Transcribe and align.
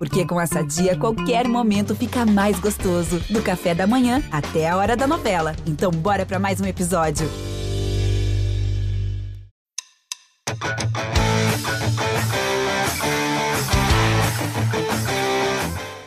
Porque 0.00 0.26
com 0.26 0.40
essa 0.40 0.62
dia, 0.62 0.96
qualquer 0.96 1.46
momento 1.46 1.94
fica 1.94 2.24
mais 2.24 2.58
gostoso. 2.58 3.20
Do 3.28 3.42
café 3.42 3.74
da 3.74 3.86
manhã 3.86 4.22
até 4.32 4.66
a 4.66 4.74
hora 4.74 4.96
da 4.96 5.06
novela. 5.06 5.54
Então, 5.66 5.90
bora 5.90 6.24
para 6.24 6.38
mais 6.38 6.58
um 6.58 6.64
episódio. 6.64 7.28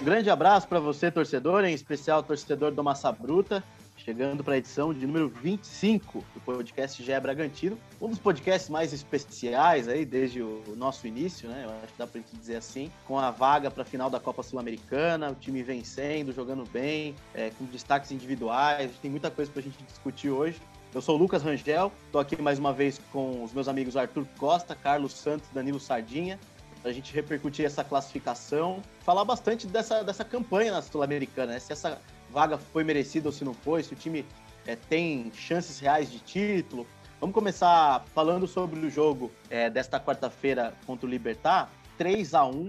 Um 0.02 0.04
grande 0.04 0.32
abraço 0.32 0.68
para 0.68 0.80
você, 0.80 1.12
torcedor, 1.12 1.64
em 1.64 1.76
especial 1.76 2.24
torcedor 2.24 2.72
do 2.72 2.84
Massa 2.84 3.12
Bruta 3.12 3.64
chegando 4.04 4.44
para 4.44 4.56
a 4.56 4.58
edição 4.58 4.94
de 4.94 5.08
número 5.08 5.30
25 5.30 6.24
do 6.34 6.40
podcast 6.42 7.02
GE 7.02 7.20
Bragantino, 7.22 7.78
um 8.02 8.10
dos 8.10 8.20
podcasts 8.20 8.70
mais 8.70 8.92
especiais 8.92 9.88
aí 9.88 10.04
desde 10.04 10.42
o 10.42 10.62
nosso 10.76 11.08
início, 11.08 11.48
né? 11.48 11.64
Eu 11.66 11.70
acho 11.70 11.94
que 11.94 11.98
dá 11.98 12.06
para 12.06 12.20
gente 12.20 12.36
dizer 12.36 12.58
assim, 12.58 12.92
com 13.08 13.18
a 13.18 13.32
vaga 13.32 13.72
para 13.72 13.84
a 13.84 13.86
final 13.86 14.10
da 14.10 14.20
Copa 14.20 14.44
Sul-Americana, 14.44 15.32
o 15.32 15.36
time 15.36 15.64
vencendo, 15.64 16.34
jogando 16.34 16.70
bem, 16.70 17.16
é, 17.34 17.52
com 17.52 17.64
destaques 17.66 18.12
individuais, 18.12 18.92
tem 19.02 19.10
muita 19.10 19.32
coisa 19.32 19.50
para 19.50 19.62
a 19.62 19.64
gente 19.64 19.82
discutir 19.84 20.30
hoje. 20.30 20.60
Eu 20.94 21.02
sou 21.02 21.16
o 21.16 21.18
Lucas 21.18 21.42
Rangel, 21.42 21.92
estou 22.06 22.20
aqui 22.20 22.40
mais 22.42 22.60
uma 22.60 22.74
vez 22.74 23.00
com 23.12 23.44
os 23.44 23.54
meus 23.54 23.70
amigos 23.70 23.96
Arthur 23.96 24.28
Costa, 24.38 24.76
Carlos 24.76 25.14
Santos, 25.14 25.48
Danilo 25.54 25.80
Sardinha, 25.80 26.38
para 26.82 26.92
a 26.92 26.94
gente 26.94 27.14
repercutir 27.14 27.66
essa 27.66 27.84
classificação, 27.86 28.84
falar 29.00 29.24
bastante 29.24 29.66
dessa, 29.66 30.04
dessa 30.04 30.26
campanha 30.26 30.74
na 30.74 30.82
Sul-Americana, 30.82 31.54
né? 31.54 31.60
se 31.60 31.72
essa 31.72 32.00
vaga 32.34 32.58
foi 32.58 32.84
merecida 32.84 33.30
ou 33.30 33.32
se 33.32 33.46
não 33.46 33.54
foi, 33.54 33.84
se 33.84 33.94
o 33.94 33.96
time 33.96 34.26
é, 34.66 34.76
tem 34.76 35.32
chances 35.32 35.80
reais 35.80 36.12
de 36.12 36.20
título. 36.20 36.88
Vamos 37.20 37.34
começar 37.34 38.04
falando 38.08 38.48
sobre 38.48 38.80
o 38.80 38.90
jogo 38.90 39.32
é, 39.50 39.70
desta 39.70 40.00
quarta-feira 40.00 40.74
contra 40.86 41.06
o 41.06 41.10
Libertar. 41.10 41.72
3 41.98 42.34
a 42.34 42.44
1 42.46 42.68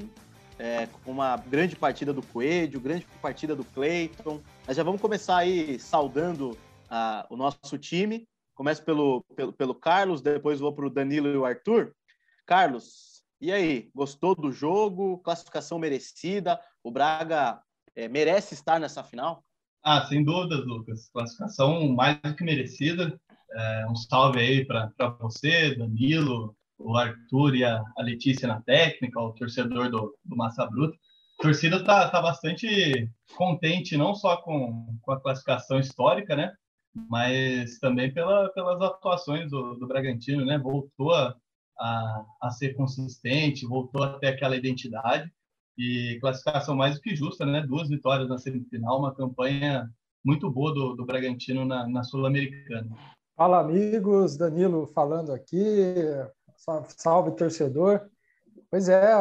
é, 0.58 0.86
com 0.86 1.10
uma 1.10 1.36
grande 1.38 1.74
partida 1.74 2.12
do 2.12 2.24
Coelho, 2.26 2.78
grande 2.78 3.06
partida 3.22 3.56
do 3.56 3.64
Cleiton. 3.64 4.40
Mas 4.66 4.76
já 4.76 4.82
vamos 4.82 5.00
começar 5.00 5.38
aí 5.38 5.78
saudando 5.78 6.50
uh, 6.50 7.26
o 7.30 7.36
nosso 7.36 7.78
time. 7.78 8.28
Começo 8.54 8.84
pelo, 8.84 9.24
pelo, 9.34 9.52
pelo 9.52 9.74
Carlos, 9.74 10.20
depois 10.20 10.60
vou 10.60 10.72
para 10.72 10.86
o 10.86 10.90
Danilo 10.90 11.28
e 11.28 11.36
o 11.36 11.44
Arthur. 11.44 11.92
Carlos, 12.46 13.24
e 13.40 13.50
aí? 13.50 13.90
Gostou 13.94 14.34
do 14.34 14.52
jogo? 14.52 15.18
Classificação 15.18 15.78
merecida? 15.78 16.60
O 16.82 16.90
Braga 16.90 17.60
é, 17.96 18.08
merece 18.08 18.54
estar 18.54 18.78
nessa 18.78 19.02
final? 19.02 19.42
Ah, 19.86 20.06
sem 20.06 20.24
dúvidas, 20.24 20.64
Lucas. 20.64 21.10
Classificação 21.10 21.86
mais 21.90 22.18
do 22.22 22.34
que 22.34 22.42
merecida. 22.42 23.20
É, 23.52 23.86
um 23.90 23.94
salve 23.94 24.40
aí 24.40 24.64
para 24.64 24.90
você, 25.20 25.74
Danilo, 25.74 26.56
o 26.78 26.96
Arthur 26.96 27.54
e 27.54 27.64
a, 27.64 27.84
a, 27.98 28.02
Letícia 28.02 28.48
na 28.48 28.62
técnica, 28.62 29.20
o 29.20 29.34
torcedor 29.34 29.90
do, 29.90 30.16
do 30.24 30.36
Massa 30.36 30.64
Bruta. 30.66 30.96
A 31.38 31.42
torcida 31.42 31.76
está 31.76 32.08
tá 32.08 32.22
bastante 32.22 33.10
contente, 33.36 33.94
não 33.94 34.14
só 34.14 34.38
com, 34.38 34.98
com 35.02 35.12
a 35.12 35.20
classificação 35.20 35.78
histórica, 35.78 36.34
né? 36.34 36.50
Mas 37.10 37.78
também 37.78 38.12
pela, 38.12 38.48
pelas 38.54 38.80
atuações 38.80 39.50
do, 39.50 39.74
do 39.74 39.86
Bragantino, 39.86 40.46
né? 40.46 40.58
Voltou 40.58 41.12
a, 41.12 41.36
a, 41.78 42.24
a 42.40 42.50
ser 42.50 42.74
consistente, 42.74 43.66
voltou 43.66 44.02
a 44.02 44.18
ter 44.18 44.28
aquela 44.28 44.56
identidade 44.56 45.30
e 45.76 46.18
classificação 46.20 46.74
mais 46.74 46.94
do 46.94 47.00
que 47.00 47.14
justa, 47.14 47.44
né? 47.44 47.64
Duas 47.66 47.88
vitórias 47.88 48.28
na 48.28 48.38
semifinal, 48.38 48.98
uma 48.98 49.14
campanha 49.14 49.90
muito 50.24 50.50
boa 50.50 50.72
do, 50.72 50.94
do 50.94 51.04
Bragantino 51.04 51.64
na, 51.64 51.86
na 51.86 52.02
Sul-Americana. 52.02 52.88
Fala, 53.36 53.60
amigos. 53.60 54.36
Danilo 54.36 54.86
falando 54.86 55.32
aqui. 55.32 55.92
Salve, 56.96 57.32
torcedor. 57.32 58.08
Pois 58.70 58.88
é, 58.88 59.14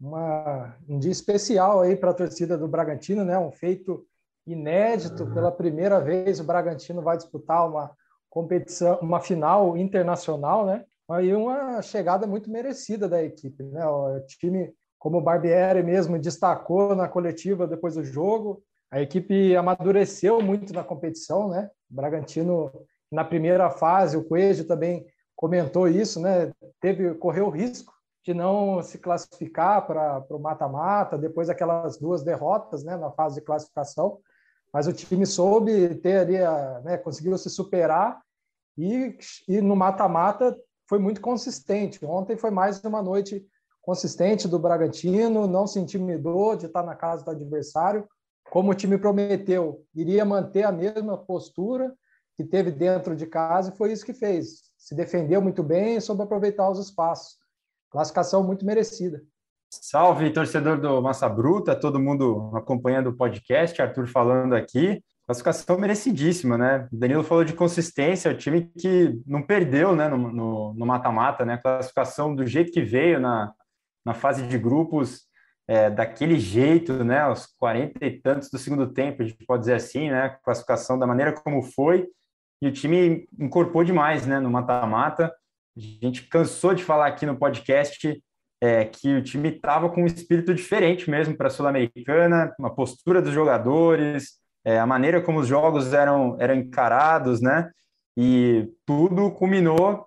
uma, 0.00 0.76
um 0.88 0.98
dia 0.98 1.12
especial 1.12 1.80
aí 1.80 1.94
para 1.94 2.10
a 2.10 2.14
torcida 2.14 2.56
do 2.56 2.66
Bragantino, 2.66 3.24
né? 3.24 3.38
Um 3.38 3.52
feito 3.52 4.06
inédito. 4.46 5.26
Pela 5.32 5.52
primeira 5.52 6.00
vez, 6.00 6.40
o 6.40 6.44
Bragantino 6.44 7.02
vai 7.02 7.16
disputar 7.16 7.68
uma 7.68 7.90
competição, 8.30 8.98
uma 9.00 9.20
final 9.20 9.76
internacional, 9.76 10.66
né? 10.66 10.84
Aí 11.10 11.34
uma 11.34 11.80
chegada 11.82 12.26
muito 12.26 12.50
merecida 12.50 13.08
da 13.08 13.22
equipe, 13.22 13.62
né? 13.62 13.86
O 13.86 14.20
time 14.26 14.72
como 14.98 15.18
o 15.18 15.22
Barbieri 15.22 15.82
mesmo 15.82 16.18
destacou 16.18 16.94
na 16.94 17.08
coletiva 17.08 17.66
depois 17.66 17.94
do 17.94 18.04
jogo, 18.04 18.62
a 18.90 19.00
equipe 19.00 19.54
amadureceu 19.54 20.40
muito 20.42 20.72
na 20.72 20.82
competição, 20.82 21.48
né? 21.48 21.70
O 21.90 21.94
Bragantino 21.94 22.72
na 23.10 23.24
primeira 23.24 23.70
fase, 23.70 24.16
o 24.16 24.24
Coelho 24.24 24.66
também 24.66 25.06
comentou 25.36 25.88
isso, 25.88 26.20
né? 26.20 26.52
Teve 26.80 27.14
correu 27.14 27.46
o 27.46 27.50
risco 27.50 27.92
de 28.24 28.34
não 28.34 28.82
se 28.82 28.98
classificar 28.98 29.86
para 29.86 30.24
o 30.30 30.38
mata-mata 30.38 31.16
depois 31.16 31.48
daquelas 31.48 31.98
duas 31.98 32.22
derrotas, 32.22 32.84
né, 32.84 32.94
na 32.96 33.10
fase 33.10 33.36
de 33.36 33.40
classificação. 33.40 34.18
Mas 34.70 34.86
o 34.86 34.92
time 34.92 35.24
soube 35.24 35.94
ter 35.96 36.18
ali, 36.18 36.36
a, 36.36 36.80
né, 36.84 36.98
conseguiu 36.98 37.38
se 37.38 37.48
superar 37.48 38.20
e, 38.76 39.16
e 39.48 39.62
no 39.62 39.74
mata-mata 39.74 40.54
foi 40.86 40.98
muito 40.98 41.22
consistente. 41.22 42.04
Ontem 42.04 42.36
foi 42.36 42.50
mais 42.50 42.84
uma 42.84 43.02
noite 43.02 43.46
consistente 43.88 44.46
do 44.46 44.58
Bragantino, 44.58 45.46
não 45.46 45.66
se 45.66 45.80
intimidou 45.80 46.54
de 46.54 46.66
estar 46.66 46.82
na 46.82 46.94
casa 46.94 47.24
do 47.24 47.30
adversário, 47.30 48.06
como 48.50 48.70
o 48.70 48.74
time 48.74 48.98
prometeu, 48.98 49.82
iria 49.94 50.26
manter 50.26 50.64
a 50.64 50.70
mesma 50.70 51.16
postura 51.16 51.94
que 52.36 52.44
teve 52.44 52.70
dentro 52.70 53.16
de 53.16 53.26
casa 53.26 53.72
e 53.72 53.76
foi 53.78 53.90
isso 53.90 54.04
que 54.04 54.12
fez. 54.12 54.64
Se 54.76 54.94
defendeu 54.94 55.40
muito 55.40 55.62
bem 55.62 55.96
e 55.96 56.02
soube 56.02 56.22
aproveitar 56.22 56.68
os 56.68 56.78
espaços. 56.78 57.38
Classificação 57.90 58.44
muito 58.44 58.62
merecida. 58.62 59.22
Salve, 59.70 60.34
torcedor 60.34 60.78
do 60.78 61.00
Massa 61.00 61.26
Bruta, 61.26 61.74
todo 61.74 61.98
mundo 61.98 62.52
acompanhando 62.54 63.08
o 63.08 63.16
podcast, 63.16 63.80
Arthur 63.80 64.06
falando 64.06 64.54
aqui. 64.54 65.02
Classificação 65.24 65.78
merecidíssima, 65.78 66.58
né? 66.58 66.86
O 66.92 66.96
Danilo 66.96 67.24
falou 67.24 67.42
de 67.42 67.54
consistência, 67.54 68.30
o 68.30 68.36
time 68.36 68.70
que 68.78 69.18
não 69.26 69.42
perdeu 69.42 69.96
né, 69.96 70.08
no 70.08 70.74
mata-mata, 70.74 71.46
né? 71.46 71.56
Classificação 71.56 72.34
do 72.34 72.46
jeito 72.46 72.70
que 72.70 72.82
veio 72.82 73.18
na, 73.18 73.54
na 74.08 74.14
fase 74.14 74.46
de 74.46 74.56
grupos 74.56 75.28
é, 75.68 75.90
daquele 75.90 76.38
jeito, 76.38 77.04
né, 77.04 77.20
aos 77.20 77.44
40 77.58 78.04
e 78.06 78.18
tantos 78.18 78.48
do 78.48 78.56
segundo 78.56 78.90
tempo, 78.90 79.22
a 79.22 79.26
gente 79.26 79.44
pode 79.44 79.60
dizer 79.60 79.74
assim, 79.74 80.10
né, 80.10 80.34
classificação 80.42 80.98
da 80.98 81.06
maneira 81.06 81.30
como 81.30 81.62
foi, 81.62 82.08
e 82.62 82.68
o 82.68 82.72
time 82.72 83.28
incorporou 83.38 83.84
demais, 83.84 84.26
né, 84.26 84.40
no 84.40 84.50
mata-mata. 84.50 85.26
A 85.76 85.80
gente 86.06 86.26
cansou 86.26 86.74
de 86.74 86.82
falar 86.82 87.06
aqui 87.06 87.26
no 87.26 87.36
podcast 87.36 88.20
é, 88.62 88.86
que 88.86 89.14
o 89.14 89.22
time 89.22 89.50
estava 89.50 89.90
com 89.90 90.02
um 90.02 90.06
espírito 90.06 90.54
diferente 90.54 91.08
mesmo 91.10 91.36
para 91.36 91.48
a 91.48 91.50
Sul-Americana, 91.50 92.52
uma 92.58 92.74
postura 92.74 93.20
dos 93.20 93.32
jogadores, 93.32 94.38
é, 94.64 94.80
a 94.80 94.86
maneira 94.86 95.20
como 95.20 95.40
os 95.40 95.46
jogos 95.46 95.92
eram, 95.92 96.34
eram 96.40 96.54
encarados, 96.54 97.42
né, 97.42 97.70
e 98.16 98.72
tudo 98.86 99.30
culminou 99.32 100.06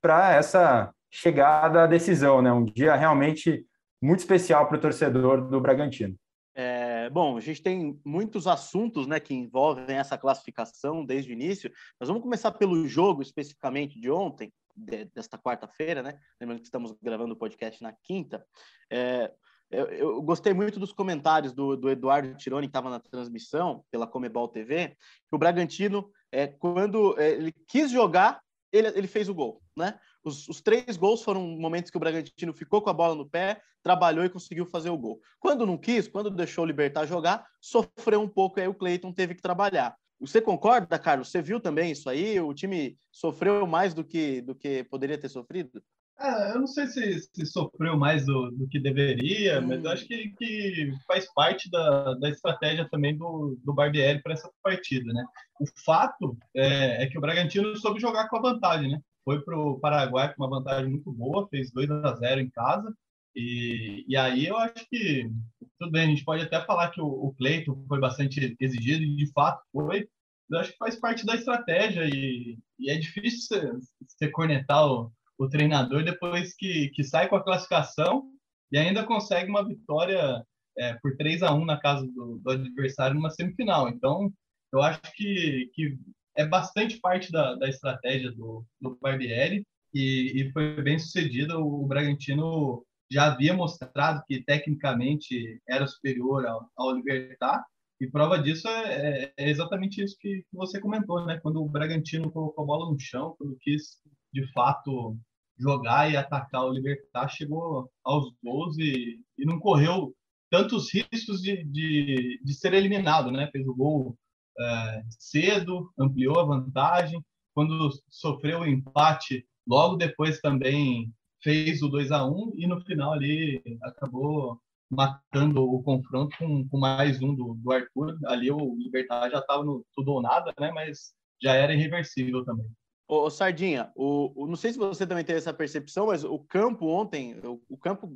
para 0.00 0.32
essa 0.32 0.90
chegada 1.12 1.84
à 1.84 1.86
decisão, 1.86 2.40
né? 2.40 2.50
Um 2.50 2.64
dia 2.64 2.96
realmente 2.96 3.66
muito 4.00 4.20
especial 4.20 4.66
para 4.66 4.78
o 4.78 4.80
torcedor 4.80 5.46
do 5.46 5.60
Bragantino. 5.60 6.16
É, 6.54 7.08
bom, 7.10 7.36
a 7.36 7.40
gente 7.40 7.62
tem 7.62 8.00
muitos 8.04 8.46
assuntos 8.46 9.06
né, 9.06 9.18
que 9.20 9.32
envolvem 9.32 9.96
essa 9.96 10.18
classificação 10.18 11.04
desde 11.04 11.30
o 11.30 11.32
início, 11.32 11.70
mas 11.98 12.08
vamos 12.08 12.22
começar 12.22 12.52
pelo 12.52 12.86
jogo 12.86 13.22
especificamente 13.22 13.98
de 13.98 14.10
ontem, 14.10 14.52
de, 14.76 15.06
desta 15.06 15.38
quarta-feira, 15.38 16.02
né? 16.02 16.18
Lembrando 16.40 16.60
que 16.60 16.66
estamos 16.66 16.94
gravando 17.00 17.34
o 17.34 17.38
podcast 17.38 17.82
na 17.82 17.92
quinta. 17.92 18.44
É, 18.90 19.32
eu, 19.70 19.86
eu, 19.86 20.22
gostei 20.22 20.52
muito 20.52 20.78
dos 20.78 20.92
comentários 20.92 21.54
do, 21.54 21.76
do 21.76 21.88
Eduardo 21.88 22.36
Tironi, 22.36 22.66
que 22.66 22.70
estava 22.70 22.90
na 22.90 23.00
transmissão 23.00 23.84
pela 23.90 24.06
Comebol 24.06 24.48
TV, 24.48 24.88
que 24.88 25.34
o 25.34 25.38
Bragantino, 25.38 26.10
é, 26.30 26.46
quando 26.46 27.18
é, 27.18 27.30
ele 27.30 27.52
quis 27.66 27.90
jogar, 27.90 28.42
ele, 28.70 28.88
ele 28.88 29.06
fez 29.06 29.28
o 29.28 29.34
gol, 29.34 29.62
né? 29.76 29.98
Os, 30.24 30.48
os, 30.48 30.60
três 30.60 30.96
gols 30.96 31.22
foram 31.22 31.46
momentos 31.46 31.90
que 31.90 31.96
o 31.96 32.00
Bragantino 32.00 32.52
ficou 32.52 32.80
com 32.80 32.90
a 32.90 32.94
bola 32.94 33.14
no 33.14 33.28
pé, 33.28 33.60
trabalhou 33.82 34.24
e 34.24 34.30
conseguiu 34.30 34.64
fazer 34.66 34.90
o 34.90 34.98
gol. 34.98 35.20
Quando 35.40 35.66
não 35.66 35.76
quis, 35.76 36.06
quando 36.06 36.30
deixou 36.30 36.64
o 36.64 36.66
Libertar 36.66 37.06
jogar, 37.06 37.44
sofreu 37.60 38.20
um 38.20 38.28
pouco 38.28 38.58
e 38.58 38.62
aí 38.62 38.68
o 38.68 38.74
Cleiton 38.74 39.12
teve 39.12 39.34
que 39.34 39.42
trabalhar. 39.42 39.96
Você 40.20 40.40
concorda, 40.40 40.98
Carlos? 41.00 41.30
Você 41.30 41.42
viu 41.42 41.58
também 41.58 41.90
isso 41.90 42.08
aí? 42.08 42.38
O 42.38 42.54
time 42.54 42.96
sofreu 43.10 43.66
mais 43.66 43.92
do 43.92 44.04
que, 44.04 44.40
do 44.40 44.54
que 44.54 44.84
poderia 44.84 45.18
ter 45.18 45.28
sofrido? 45.28 45.82
É, 46.20 46.52
eu 46.52 46.60
não 46.60 46.68
sei 46.68 46.86
se, 46.86 47.18
se 47.20 47.46
sofreu 47.46 47.96
mais 47.96 48.24
do, 48.24 48.52
do 48.52 48.68
que 48.68 48.78
deveria, 48.78 49.58
hum. 49.58 49.66
mas 49.66 49.82
eu 49.82 49.90
acho 49.90 50.06
que, 50.06 50.28
que 50.38 50.92
faz 51.06 51.26
parte 51.34 51.68
da, 51.68 52.14
da 52.14 52.28
estratégia 52.28 52.88
também 52.88 53.16
do, 53.16 53.58
do 53.64 53.74
Barbieri 53.74 54.22
para 54.22 54.34
essa 54.34 54.48
partida, 54.62 55.12
né? 55.12 55.24
O 55.60 55.64
fato 55.84 56.38
é, 56.54 57.02
é, 57.02 57.06
que 57.08 57.18
o 57.18 57.20
Bragantino 57.20 57.76
soube 57.76 58.00
jogar 58.00 58.28
com 58.28 58.36
a 58.36 58.42
vantagem, 58.42 58.92
né? 58.92 59.00
Foi 59.24 59.40
para 59.42 59.58
o 59.58 59.78
Paraguai 59.78 60.34
com 60.34 60.42
uma 60.42 60.50
vantagem 60.50 60.90
muito 60.90 61.12
boa, 61.12 61.48
fez 61.48 61.70
2 61.72 61.90
a 61.90 62.14
0 62.14 62.40
em 62.40 62.50
casa, 62.50 62.94
e, 63.34 64.04
e 64.08 64.16
aí 64.16 64.46
eu 64.46 64.56
acho 64.56 64.86
que, 64.90 65.30
tudo 65.78 65.92
bem, 65.92 66.04
a 66.04 66.06
gente 66.06 66.24
pode 66.24 66.42
até 66.42 66.60
falar 66.64 66.90
que 66.90 67.00
o, 67.00 67.06
o 67.06 67.34
Cleiton 67.34 67.84
foi 67.88 68.00
bastante 68.00 68.56
exigido, 68.60 69.02
e 69.02 69.16
de 69.16 69.32
fato 69.32 69.62
foi, 69.72 70.08
eu 70.50 70.58
acho 70.58 70.72
que 70.72 70.78
faz 70.78 70.96
parte 70.96 71.24
da 71.24 71.34
estratégia, 71.34 72.04
e, 72.04 72.58
e 72.78 72.90
é 72.90 72.98
difícil 72.98 73.80
você, 74.00 74.28
cornetar 74.28 74.86
o 74.86 75.12
o 75.42 75.48
treinador 75.48 76.04
depois 76.04 76.54
que, 76.54 76.88
que 76.90 77.02
sai 77.02 77.28
com 77.28 77.36
a 77.36 77.42
classificação 77.42 78.30
e 78.70 78.78
ainda 78.78 79.04
consegue 79.04 79.50
uma 79.50 79.66
vitória 79.66 80.44
é, 80.78 80.94
por 80.94 81.16
3 81.16 81.42
a 81.42 81.52
1 81.52 81.64
na 81.64 81.78
casa 81.78 82.06
do, 82.06 82.38
do, 82.38 82.50
adversário 82.50 83.14
numa 83.14 83.30
semifinal. 83.30 83.88
Então, 83.88 84.32
eu 84.72 84.80
acho 84.80 85.00
que, 85.14 85.70
que 85.74 85.98
é 86.36 86.46
bastante 86.46 86.98
parte 86.98 87.30
da, 87.30 87.54
da 87.54 87.68
estratégia 87.68 88.30
do, 88.32 88.64
do 88.80 88.98
Barbieri 89.00 89.66
e, 89.94 90.42
e 90.42 90.52
foi 90.52 90.80
bem 90.82 90.98
sucedido. 90.98 91.58
O 91.58 91.86
Bragantino 91.86 92.84
já 93.10 93.26
havia 93.26 93.54
mostrado 93.54 94.22
que 94.26 94.42
tecnicamente 94.42 95.60
era 95.68 95.86
superior 95.86 96.46
ao, 96.46 96.70
ao 96.76 96.96
Libertar, 96.96 97.62
e 98.02 98.10
prova 98.10 98.36
disso 98.36 98.66
é, 98.66 99.22
é, 99.26 99.32
é 99.36 99.48
exatamente 99.48 100.02
isso 100.02 100.16
que, 100.18 100.42
que, 100.50 100.56
você 100.56 100.80
comentou, 100.80 101.24
né? 101.24 101.38
Quando 101.40 101.62
o 101.62 101.68
Bragantino 101.68 102.32
colocou 102.32 102.64
a 102.64 102.66
bola 102.66 102.90
no 102.90 102.98
chão, 102.98 103.36
quando 103.38 103.56
quis 103.60 104.00
de 104.32 104.44
fato 104.52 105.16
jogar 105.56 106.10
e 106.10 106.16
atacar 106.16 106.64
o 106.64 106.72
Libertar, 106.72 107.28
chegou 107.28 107.88
aos 108.02 108.34
gols 108.42 108.76
e, 108.76 109.20
e 109.38 109.44
não 109.44 109.60
correu 109.60 110.12
tantos 110.50 110.92
riscos 110.92 111.40
de, 111.40 111.62
de, 111.62 112.40
de 112.42 112.54
ser 112.54 112.74
eliminado, 112.74 113.30
né? 113.30 113.48
Fez 113.52 113.64
o 113.68 113.74
gol 113.74 114.18
é, 114.58 115.02
cedo, 115.18 115.90
ampliou 115.98 116.38
a 116.38 116.44
vantagem. 116.44 117.24
Quando 117.54 117.90
sofreu 118.08 118.60
o 118.60 118.66
empate, 118.66 119.46
logo 119.66 119.96
depois 119.96 120.40
também 120.40 121.12
fez 121.42 121.82
o 121.82 121.88
2 121.88 122.10
a 122.10 122.24
1 122.24 122.52
e 122.56 122.66
no 122.66 122.80
final 122.82 123.12
ali 123.12 123.62
acabou 123.82 124.60
matando 124.90 125.64
o 125.64 125.82
confronto 125.82 126.36
com, 126.38 126.68
com 126.68 126.78
mais 126.78 127.20
um 127.22 127.34
do, 127.34 127.54
do 127.54 127.72
Arthur. 127.72 128.18
Ali 128.26 128.50
o 128.50 128.76
Libertar 128.76 129.30
já 129.30 129.38
estava 129.38 129.64
no 129.64 129.84
tudo 129.94 130.12
ou 130.12 130.22
nada, 130.22 130.52
né? 130.58 130.70
Mas 130.70 131.14
já 131.42 131.54
era 131.54 131.74
irreversível 131.74 132.44
também. 132.44 132.66
Ô, 133.08 133.28
Sardinha, 133.28 133.90
o, 133.94 134.32
o, 134.34 134.46
não 134.46 134.56
sei 134.56 134.72
se 134.72 134.78
você 134.78 135.06
também 135.06 135.24
teve 135.24 135.38
essa 135.38 135.52
percepção, 135.52 136.06
mas 136.06 136.24
o 136.24 136.38
campo 136.38 136.86
ontem, 136.86 137.38
o, 137.44 137.60
o 137.68 137.76
campo 137.76 138.10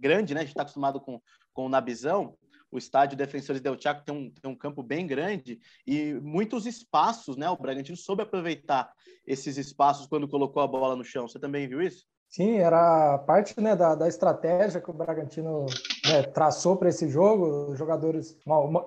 grande, 0.00 0.34
né? 0.34 0.40
A 0.40 0.42
gente 0.42 0.50
está 0.50 0.62
acostumado 0.62 1.00
com, 1.00 1.20
com 1.52 1.66
o 1.66 1.68
Nabizão, 1.68 2.34
o 2.72 2.78
estádio 2.78 3.18
Defensores 3.18 3.60
del 3.60 3.78
Chaco 3.78 4.02
tem 4.04 4.14
um, 4.14 4.30
tem 4.30 4.50
um 4.50 4.56
campo 4.56 4.82
bem 4.82 5.06
grande 5.06 5.60
e 5.86 6.14
muitos 6.14 6.64
espaços, 6.66 7.36
né? 7.36 7.48
O 7.50 7.56
Bragantino 7.56 7.96
soube 7.96 8.22
aproveitar 8.22 8.90
esses 9.26 9.58
espaços 9.58 10.06
quando 10.06 10.26
colocou 10.26 10.62
a 10.62 10.66
bola 10.66 10.96
no 10.96 11.04
chão. 11.04 11.28
Você 11.28 11.38
também 11.38 11.68
viu 11.68 11.82
isso? 11.82 12.06
Sim, 12.32 12.56
era 12.56 13.18
parte 13.18 13.60
né, 13.60 13.76
da, 13.76 13.94
da 13.94 14.08
estratégia 14.08 14.80
que 14.80 14.90
o 14.90 14.94
Bragantino 14.94 15.66
né, 16.06 16.22
traçou 16.22 16.78
para 16.78 16.88
esse 16.88 17.06
jogo. 17.06 17.72
Os 17.72 17.78
jogadores, 17.78 18.38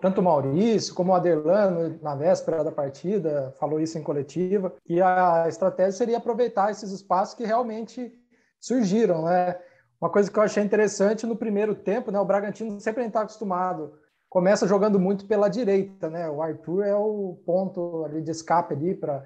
tanto 0.01 0.19
o 0.19 0.23
Maurício 0.23 0.95
como 0.95 1.11
o 1.11 1.15
Aderlano, 1.15 1.99
na 2.01 2.15
véspera 2.15 2.63
da 2.63 2.71
partida, 2.71 3.53
falou 3.59 3.79
isso 3.79 3.99
em 3.99 4.03
coletiva, 4.03 4.73
que 4.83 4.99
a 4.99 5.45
estratégia 5.47 5.91
seria 5.91 6.17
aproveitar 6.17 6.71
esses 6.71 6.91
espaços 6.91 7.35
que 7.35 7.45
realmente 7.45 8.11
surgiram. 8.59 9.25
Né? 9.25 9.55
Uma 10.00 10.09
coisa 10.09 10.30
que 10.31 10.38
eu 10.38 10.44
achei 10.44 10.63
interessante 10.63 11.25
no 11.25 11.36
primeiro 11.36 11.74
tempo, 11.74 12.12
né, 12.12 12.19
o 12.19 12.25
Bragantino 12.25 12.80
sempre 12.80 13.06
está 13.06 13.21
acostumado, 13.21 13.94
começa 14.30 14.68
jogando 14.68 15.00
muito 15.00 15.25
pela 15.25 15.50
direita. 15.50 16.09
Né? 16.09 16.30
O 16.30 16.42
Arthur 16.42 16.83
é 16.83 16.95
o 16.95 17.39
ponto 17.45 18.03
ali 18.06 18.21
de 18.21 18.31
escape 18.31 18.74
ali 18.74 18.94
para 18.94 19.24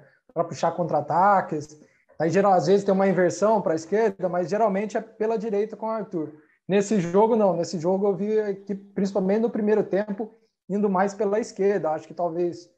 puxar 0.48 0.72
contra-ataques 0.72 1.80
Aí, 2.20 2.28
geral, 2.28 2.52
às 2.52 2.66
vezes 2.66 2.84
tem 2.84 2.92
uma 2.92 3.08
inversão 3.08 3.62
para 3.62 3.72
a 3.72 3.74
esquerda, 3.74 4.28
mas 4.28 4.50
geralmente 4.50 4.94
é 4.94 5.00
pela 5.00 5.38
direita 5.38 5.74
com 5.74 5.86
o 5.86 5.88
Arthur. 5.88 6.34
Nesse 6.68 7.00
jogo, 7.00 7.34
não. 7.34 7.56
Nesse 7.56 7.78
jogo 7.78 8.06
eu 8.08 8.14
vi 8.14 8.56
que, 8.66 8.74
principalmente 8.74 9.40
no 9.40 9.48
primeiro 9.48 9.82
tempo, 9.82 10.30
indo 10.68 10.90
mais 10.90 11.14
pela 11.14 11.40
esquerda. 11.40 11.92
Acho 11.92 12.06
que 12.06 12.12
talvez 12.12 12.68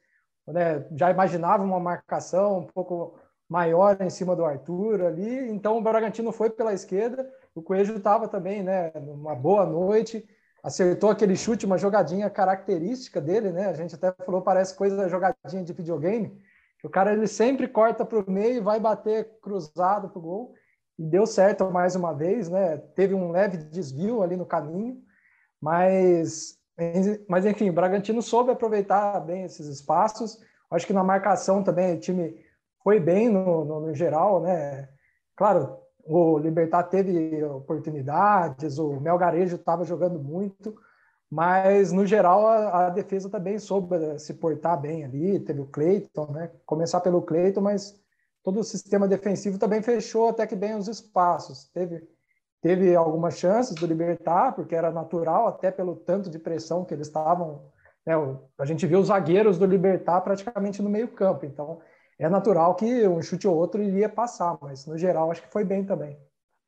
né, 0.47 0.87
já 0.95 1.11
imaginava 1.11 1.65
uma 1.65 1.81
marcação 1.81 2.61
um 2.61 2.67
pouco 2.69 3.19
maior 3.49 4.01
em 4.01 4.11
cima 4.11 4.37
do 4.37 4.45
Arthur 4.45 5.03
ali. 5.07 5.51
Então 5.51 5.77
o 5.77 5.83
Bragantino 5.83 6.31
foi 6.31 6.49
pela 6.49 6.73
esquerda. 6.73 7.29
O 7.55 7.63
Coelho 7.63 7.97
estava 7.97 8.29
também, 8.29 8.63
né, 8.63 8.93
numa 8.95 9.35
boa 9.35 9.67
noite. 9.67 10.27
Acertou 10.63 11.11
aquele 11.11 11.37
chute, 11.37 11.67
uma 11.67 11.77
jogadinha 11.77 12.31
característica 12.31 13.21
dele, 13.21 13.51
né? 13.51 13.67
A 13.67 13.75
gente 13.75 13.95
até 13.95 14.13
falou, 14.13 14.43
parece 14.43 14.77
coisa 14.77 15.09
jogadinha 15.09 15.65
de 15.65 15.73
videogame 15.73 16.41
o 16.83 16.91
cara 16.91 17.13
ele 17.13 17.29
sempre 17.29 17.69
corta 17.69 18.05
para 18.05 18.19
o 18.19 18.31
meio 18.31 18.57
e 18.57 18.61
vai 18.61 18.81
bater 18.81 19.39
cruzado 19.41 20.09
para 20.09 20.19
o 20.19 20.23
gol. 20.23 20.55
E 20.99 21.05
deu 21.05 21.27
certo 21.27 21.71
mais 21.71 21.95
uma 21.95 22.13
vez, 22.13 22.49
né? 22.49 22.77
Teve 22.77 23.15
um 23.15 23.31
leve 23.31 23.57
desvio 23.57 24.23
ali 24.23 24.37
no 24.37 24.45
caminho, 24.45 25.01
mas, 25.61 26.59
mas 27.29 27.47
enfim, 27.47 27.71
o 27.71 27.73
Bragantino 27.73 28.21
soube 28.21 28.51
aproveitar 28.51 29.21
bem 29.21 29.45
esses 29.45 29.67
espaços. 29.69 30.39
Acho 30.71 30.87
que 30.87 30.93
na 30.93 31.05
marcação 31.05 31.63
também 31.63 31.95
o 31.95 32.01
time 32.01 32.37
foi 32.83 32.99
bem 32.99 33.29
no, 33.29 33.65
no, 33.65 33.81
no 33.81 33.95
geral, 33.95 34.43
né? 34.43 34.89
Claro, 35.37 35.79
o 36.05 36.39
Libertar 36.39 36.85
teve 36.85 37.43
oportunidades, 37.45 38.79
o 38.79 39.01
Melgarejo 39.01 39.57
estava 39.57 39.85
jogando 39.85 40.19
muito, 40.19 40.75
mas, 41.31 41.93
no 41.93 42.05
geral, 42.05 42.47
a, 42.47 42.87
a, 42.87 42.91
defesa 42.91 43.31
também 43.31 43.59
soube 43.59 43.97
eh, 43.97 44.19
se 44.19 44.35
portar 44.35 44.79
bem 44.79 45.03
ali. 45.03 45.41
Teve 45.41 45.63
o 45.63 45.67
Cleiton, 45.67 46.31
né? 46.31 46.51
Começar 46.67 47.01
pelo 47.01 47.23
Cleiton, 47.23 47.63
mas 47.63 47.99
todo 48.43 48.61
o 48.61 48.63
sistema 48.63 49.09
defensivo 49.09 49.59
também 49.59 49.81
fechou 49.81 50.29
até 50.29 50.47
que 50.47 50.55
bem 50.55 50.75
os 50.75 50.89
espaços. 50.89 51.71
Teve, 51.73 52.07
teve 52.61 52.95
algumas 52.95 53.39
chances 53.39 53.75
do 53.75 53.87
Libertar, 53.87 54.55
porque 54.55 54.75
era 54.75 54.91
natural, 54.91 55.49
até 55.49 55.71
pelo 55.71 55.97
tanto 55.97 56.29
de 56.29 56.39
pressão 56.39 56.85
que 56.85 56.93
eles 56.93 57.07
estavam. 57.07 57.63
Né? 58.05 58.13
A 58.59 58.67
gente 58.67 58.87
viu 58.87 59.01
os 59.01 59.07
zagueiros 59.07 59.59
do 59.59 59.65
Libertar 59.65 60.21
praticamente 60.21 60.83
no 60.83 60.91
meio-campo, 60.91 61.47
então 61.47 61.81
é 62.23 62.29
natural 62.29 62.75
que 62.75 63.07
um 63.09 63.21
chute 63.21 63.49
ou 63.49 63.57
outro 63.57 63.83
iria 63.83 64.09
passar, 64.09 64.57
mas 64.63 64.87
no 64.87 64.97
geral 64.97 65.31
acho 65.31 65.43
que 65.43 65.53
foi 65.53 65.65
bem 65.65 65.85
também. 65.85 66.17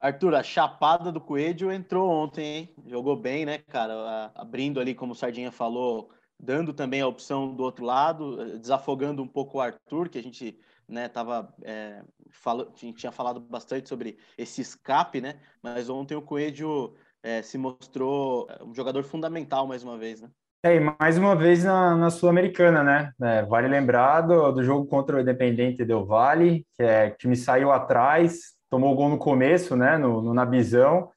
Arthur, 0.01 0.35
a 0.35 0.43
chapada 0.43 1.11
do 1.11 1.21
Coelho 1.21 1.73
entrou 1.73 2.11
ontem, 2.11 2.45
hein? 2.45 2.75
Jogou 2.87 3.17
bem, 3.17 3.47
né, 3.47 3.59
cara? 3.59 4.31
Abrindo 4.35 4.81
ali, 4.81 4.95
como 4.95 5.12
o 5.12 5.17
Sardinha 5.17 5.51
falou, 5.51 6.11
dando 6.39 6.75
também 6.75 7.01
a 7.01 7.06
opção 7.06 7.55
do 7.55 7.62
outro 7.62 7.85
lado, 7.85 8.59
desafogando 8.59 9.23
um 9.23 9.29
pouco 9.29 9.59
o 9.59 9.61
Arthur, 9.61 10.09
que 10.09 10.19
a 10.19 10.23
gente 10.23 10.59
né, 10.87 11.09
tava, 11.09 11.55
é, 11.62 12.03
falo, 12.31 12.71
tinha 12.73 13.12
falado 13.12 13.41
bastante 13.41 13.89
sobre 13.89 14.19
esse 14.37 14.61
escape, 14.61 15.21
né? 15.21 15.41
Mas 15.62 15.89
ontem 15.89 16.15
o 16.15 16.23
Coelho 16.23 16.95
é, 17.23 17.41
se 17.41 17.57
mostrou 17.57 18.47
um 18.61 18.75
jogador 18.75 19.05
fundamental 19.05 19.67
mais 19.67 19.83
uma 19.83 19.97
vez, 19.97 20.21
né? 20.21 20.31
É, 20.64 20.76
e 20.76 20.81
mais 20.81 21.19
uma 21.19 21.37
vez 21.37 21.62
na, 21.62 21.94
na 21.94 22.08
Sul-Americana, 22.08 22.82
né? 22.82 23.12
É, 23.20 23.43
vale 23.43 23.69
lembrar 23.69 24.22
do, 24.22 24.50
do, 24.50 24.64
jogo 24.64 24.87
contra 24.87 25.19
o 25.19 25.20
Independente 25.20 25.84
Del 25.84 26.06
Valle, 26.06 26.64
que 26.75 26.82
é, 26.82 27.08
o 27.08 27.19
time 27.19 27.37
saiu 27.37 27.70
atrás, 27.70 28.55
tomou 28.70 28.90
o 28.90 28.96
gol 28.96 29.11
no 29.11 29.19
começo, 29.19 29.76
né, 29.76 29.99
no, 29.99 30.22
no 30.22 30.32
Nabizão, 30.32 31.11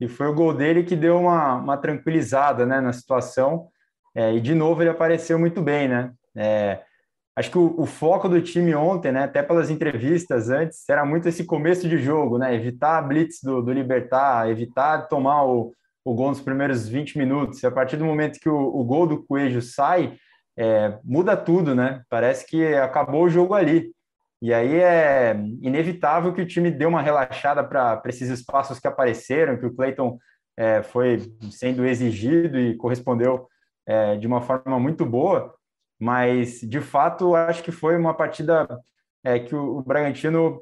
e 0.00 0.08
foi 0.08 0.28
o 0.28 0.34
gol 0.34 0.54
dele 0.54 0.84
que 0.84 0.96
deu 0.96 1.18
uma, 1.18 1.56
uma 1.56 1.76
tranquilizada, 1.76 2.64
né, 2.64 2.80
na 2.80 2.94
situação, 2.94 3.68
é, 4.14 4.32
e 4.32 4.40
de 4.40 4.54
novo 4.54 4.82
ele 4.82 4.88
apareceu 4.88 5.38
muito 5.38 5.60
bem, 5.60 5.86
né, 5.86 6.10
é, 6.34 6.80
acho 7.36 7.50
que 7.50 7.58
o, 7.58 7.74
o, 7.78 7.84
foco 7.84 8.26
do 8.26 8.40
time 8.40 8.74
ontem, 8.74 9.12
né, 9.12 9.24
até 9.24 9.42
pelas 9.42 9.68
entrevistas 9.68 10.48
antes, 10.48 10.88
era 10.88 11.04
muito 11.04 11.28
esse 11.28 11.44
começo 11.44 11.86
de 11.86 11.98
jogo, 11.98 12.38
né, 12.38 12.54
evitar 12.54 12.96
a 12.96 13.02
blitz 13.02 13.42
do, 13.42 13.60
do 13.60 13.70
Libertar, 13.70 14.48
evitar 14.48 15.08
tomar 15.08 15.44
o, 15.44 15.74
o 16.04 16.14
gol 16.14 16.28
nos 16.28 16.40
primeiros 16.40 16.88
20 16.88 17.16
minutos, 17.16 17.62
e 17.62 17.66
a 17.66 17.70
partir 17.70 17.96
do 17.96 18.04
momento 18.04 18.38
que 18.38 18.48
o, 18.48 18.56
o 18.56 18.84
gol 18.84 19.06
do 19.06 19.24
Coelho 19.24 19.62
sai, 19.62 20.16
é, 20.56 20.98
muda 21.02 21.36
tudo, 21.36 21.74
né, 21.74 22.02
parece 22.08 22.46
que 22.46 22.74
acabou 22.74 23.24
o 23.24 23.30
jogo 23.30 23.54
ali, 23.54 23.92
e 24.42 24.52
aí 24.52 24.76
é 24.76 25.34
inevitável 25.62 26.32
que 26.32 26.42
o 26.42 26.46
time 26.46 26.70
dê 26.70 26.84
uma 26.84 27.00
relaxada 27.00 27.64
para 27.64 28.02
esses 28.06 28.28
espaços 28.28 28.78
que 28.78 28.86
apareceram, 28.86 29.56
que 29.56 29.64
o 29.64 29.74
Clayton 29.74 30.18
é, 30.56 30.82
foi 30.82 31.34
sendo 31.50 31.84
exigido 31.86 32.58
e 32.58 32.76
correspondeu 32.76 33.48
é, 33.86 34.16
de 34.16 34.26
uma 34.26 34.42
forma 34.42 34.78
muito 34.78 35.06
boa, 35.06 35.54
mas 35.98 36.60
de 36.60 36.80
fato 36.80 37.34
acho 37.34 37.62
que 37.62 37.72
foi 37.72 37.96
uma 37.96 38.12
partida 38.14 38.68
é, 39.24 39.38
que 39.38 39.54
o, 39.54 39.78
o, 39.78 39.82
Bragantino, 39.82 40.60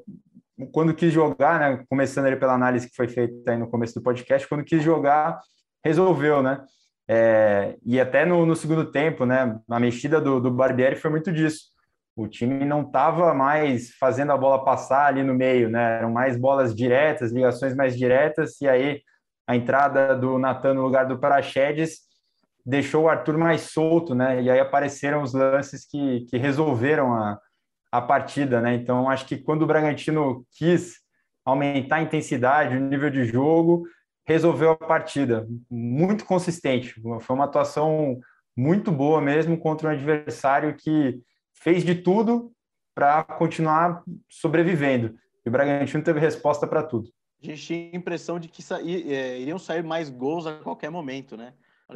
quando 0.71 0.93
quis 0.93 1.11
jogar, 1.11 1.59
né, 1.59 1.83
começando 1.89 2.25
ali 2.25 2.35
pela 2.35 2.53
análise 2.53 2.89
que 2.89 2.95
foi 2.95 3.07
feita 3.07 3.51
aí 3.51 3.57
no 3.57 3.69
começo 3.69 3.95
do 3.95 4.03
podcast, 4.03 4.47
quando 4.47 4.63
quis 4.63 4.83
jogar, 4.83 5.39
resolveu, 5.83 6.41
né? 6.41 6.63
É, 7.07 7.77
e 7.85 7.99
até 7.99 8.25
no, 8.25 8.45
no, 8.45 8.55
segundo 8.55 8.89
tempo, 8.91 9.25
né, 9.25 9.59
a 9.69 9.79
mexida 9.79 10.21
do, 10.21 10.39
do 10.39 10.51
Barbieri 10.51 10.95
foi 10.95 11.11
muito 11.11 11.31
disso 11.33 11.73
o 12.15 12.27
time 12.27 12.63
não 12.65 12.81
estava 12.81 13.33
mais 13.33 13.91
fazendo 13.95 14.31
a 14.31 14.37
bola 14.37 14.63
passar 14.63 15.07
ali 15.07 15.23
no 15.23 15.33
meio, 15.33 15.69
né? 15.69 15.97
Eram 15.97 16.11
mais 16.11 16.37
bolas 16.37 16.75
diretas, 16.75 17.31
ligações 17.31 17.75
mais 17.75 17.97
diretas, 17.97 18.61
e 18.61 18.67
aí 18.67 19.01
a 19.47 19.55
entrada 19.55 20.15
do 20.15 20.37
Natan 20.37 20.75
no 20.75 20.83
lugar 20.83 21.07
do 21.07 21.17
Parachedes 21.17 22.01
deixou 22.65 23.05
o 23.05 23.09
Arthur 23.09 23.37
mais 23.37 23.61
solto, 23.61 24.13
né? 24.13 24.41
E 24.41 24.49
aí 24.49 24.59
apareceram 24.59 25.21
os 25.23 25.33
lances 25.33 25.85
que, 25.85 26.21
que 26.29 26.37
resolveram 26.37 27.13
a, 27.13 27.39
a 27.93 28.01
partida, 28.01 28.59
né? 28.59 28.73
Então 28.73 29.07
acho 29.07 29.23
que 29.27 29.37
quando 29.37 29.61
o 29.61 29.67
Bragantino 29.67 30.43
quis 30.57 30.95
aumentar 31.45 31.97
a 31.97 32.01
intensidade, 32.01 32.75
o 32.75 32.79
nível 32.79 33.11
de 33.11 33.23
jogo, 33.23 33.85
resolveu 34.25 34.71
a 34.71 34.75
partida. 34.75 35.47
Muito 35.69 36.25
consistente. 36.25 36.99
Foi 37.21 37.35
uma 37.35 37.45
atuação 37.45 38.19
muito 38.57 38.91
boa 38.91 39.21
mesmo 39.21 39.59
contra 39.59 39.89
um 39.89 39.91
adversário 39.91 40.75
que 40.75 41.21
fez 41.53 41.83
de 41.83 41.93
tudo 41.93 42.51
para 42.95 43.23
continuar 43.23 44.01
sobrevivendo. 44.27 45.15
E 45.45 45.49
o 45.49 45.51
Bragantino 45.51 46.03
teve 46.03 46.19
resposta 46.19 46.65
para 46.65 46.81
tudo. 46.81 47.11
A 47.43 47.45
gente 47.45 47.61
tinha 47.61 47.91
a 47.93 47.95
impressão 47.95 48.39
de 48.39 48.47
que 48.47 48.63
é, 48.73 49.39
iriam 49.39 49.59
sair 49.59 49.83
mais 49.83 50.09
gols 50.09 50.47
a 50.47 50.57
qualquer 50.57 50.89
momento, 50.89 51.37
né? 51.37 51.53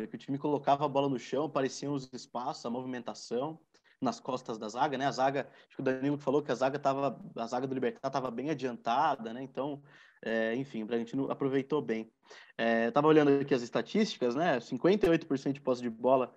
que 0.07 0.15
o 0.15 0.19
time 0.19 0.37
colocava 0.37 0.85
a 0.85 0.87
bola 0.87 1.09
no 1.09 1.17
chão, 1.17 1.45
apareciam 1.45 1.95
os 1.95 2.07
espaços, 2.13 2.63
a 2.63 2.69
movimentação 2.69 3.59
nas 4.01 4.19
costas 4.19 4.57
da 4.57 4.69
zaga, 4.69 4.97
né? 4.97 5.05
A 5.07 5.11
zaga, 5.11 5.47
acho 5.67 5.75
que 5.75 5.81
o 5.81 5.85
Danilo 5.85 6.17
falou 6.17 6.41
que 6.41 6.51
a 6.51 6.55
zaga 6.55 6.77
tava, 6.77 7.19
a 7.35 7.47
zaga 7.47 7.67
do 7.67 7.73
Libertar 7.73 8.07
estava 8.07 8.29
bem 8.29 8.49
adiantada, 8.49 9.33
né? 9.33 9.41
Então, 9.41 9.81
é, 10.23 10.55
enfim, 10.55 10.83
o 10.83 10.85
Bragantino 10.85 11.31
aproveitou 11.31 11.81
bem. 11.81 12.11
É, 12.57 12.91
tava 12.91 13.07
olhando 13.07 13.31
aqui 13.41 13.53
as 13.53 13.61
estatísticas, 13.61 14.35
né? 14.35 14.59
58% 14.59 15.53
de 15.53 15.61
posse 15.61 15.81
de 15.81 15.89
bola 15.89 16.33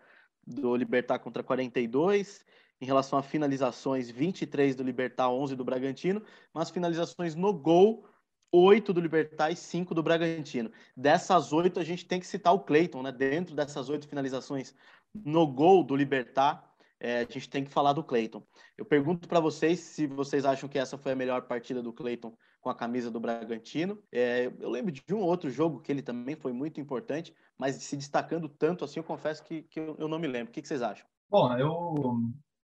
do 0.47 0.75
Libertar 0.75 1.19
contra 1.19 1.43
42 1.43 2.45
em 2.81 2.87
relação 2.87 3.19
a 3.19 3.23
finalizações, 3.23 4.11
23 4.11 4.75
do 4.75 4.83
Libertar, 4.83 5.31
11 5.31 5.55
do 5.55 5.65
Bragantino, 5.65 6.23
mas 6.53 6.71
finalizações 6.71 7.35
no 7.35 7.53
gol, 7.53 8.07
8 8.51 8.93
do 8.93 9.01
Libertar 9.01 9.51
e 9.51 9.57
5 9.57 9.95
do 9.95 10.03
Bragantino. 10.03 10.73
Dessas 10.97 11.53
8, 11.53 11.79
a 11.79 11.85
gente 11.85 12.07
tem 12.07 12.19
que 12.19 12.27
citar 12.27 12.55
o 12.55 12.61
Cleiton, 12.61 13.03
né? 13.03 13.13
Dentro 13.13 13.55
dessas 13.55 13.89
8 13.91 14.09
finalizações 14.09 14.75
no 15.15 15.47
gol 15.47 15.85
do 15.85 15.95
Libertar, 15.95 16.70
é, 17.01 17.21
a 17.21 17.25
gente 17.25 17.49
tem 17.49 17.65
que 17.65 17.71
falar 17.71 17.95
do 17.95 18.05
Cleiton. 18.05 18.43
Eu 18.77 18.85
pergunto 18.85 19.27
para 19.27 19.41
vocês 19.41 19.81
se 19.81 20.07
vocês 20.07 20.45
acham 20.45 20.69
que 20.69 20.79
essa 20.79 20.99
foi 20.99 21.13
a 21.13 21.17
melhor 21.17 21.43
partida 21.43 21.83
do 21.83 21.93
Cleiton 21.93 22.37
com 22.61 22.69
a 22.69 22.75
camisa 22.75 23.11
do 23.11 23.19
Bragantino. 23.19 23.99
É, 24.13 24.53
eu 24.61 24.69
lembro 24.69 24.93
de 24.93 25.03
um 25.15 25.21
outro 25.21 25.51
jogo 25.51 25.81
que 25.81 25.91
ele 25.91 26.03
também 26.03 26.37
foi 26.37 26.53
muito 26.53 26.81
importante, 26.81 27.35
mas 27.59 27.77
se 27.77 27.97
destacando 27.97 28.49
tanto 28.49 28.85
assim, 28.85 29.01
eu 29.01 29.05
confesso 29.05 29.43
que, 29.43 29.63
que 29.63 29.81
eu, 29.81 30.09
não 30.09 30.19
me 30.19 30.29
lembro. 30.29 30.51
O 30.51 30.53
que, 30.53 30.61
que 30.61 30.69
vocês 30.69 30.83
acham? 30.83 31.07
Bom, 31.31 31.57
eu 31.57 32.21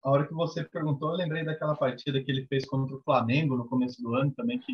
a 0.06 0.11
hora 0.11 0.26
que 0.26 0.35
você 0.35 0.62
perguntou, 0.62 1.11
eu 1.11 1.16
lembrei 1.16 1.45
daquela 1.45 1.75
partida 1.75 2.23
que 2.23 2.30
ele 2.30 2.47
fez 2.47 2.64
contra 2.64 2.95
o 2.95 3.02
Flamengo 3.02 3.56
no 3.56 3.66
começo 3.66 4.00
do 4.00 4.14
ano 4.14 4.33
também, 4.37 4.61
que, 4.61 4.73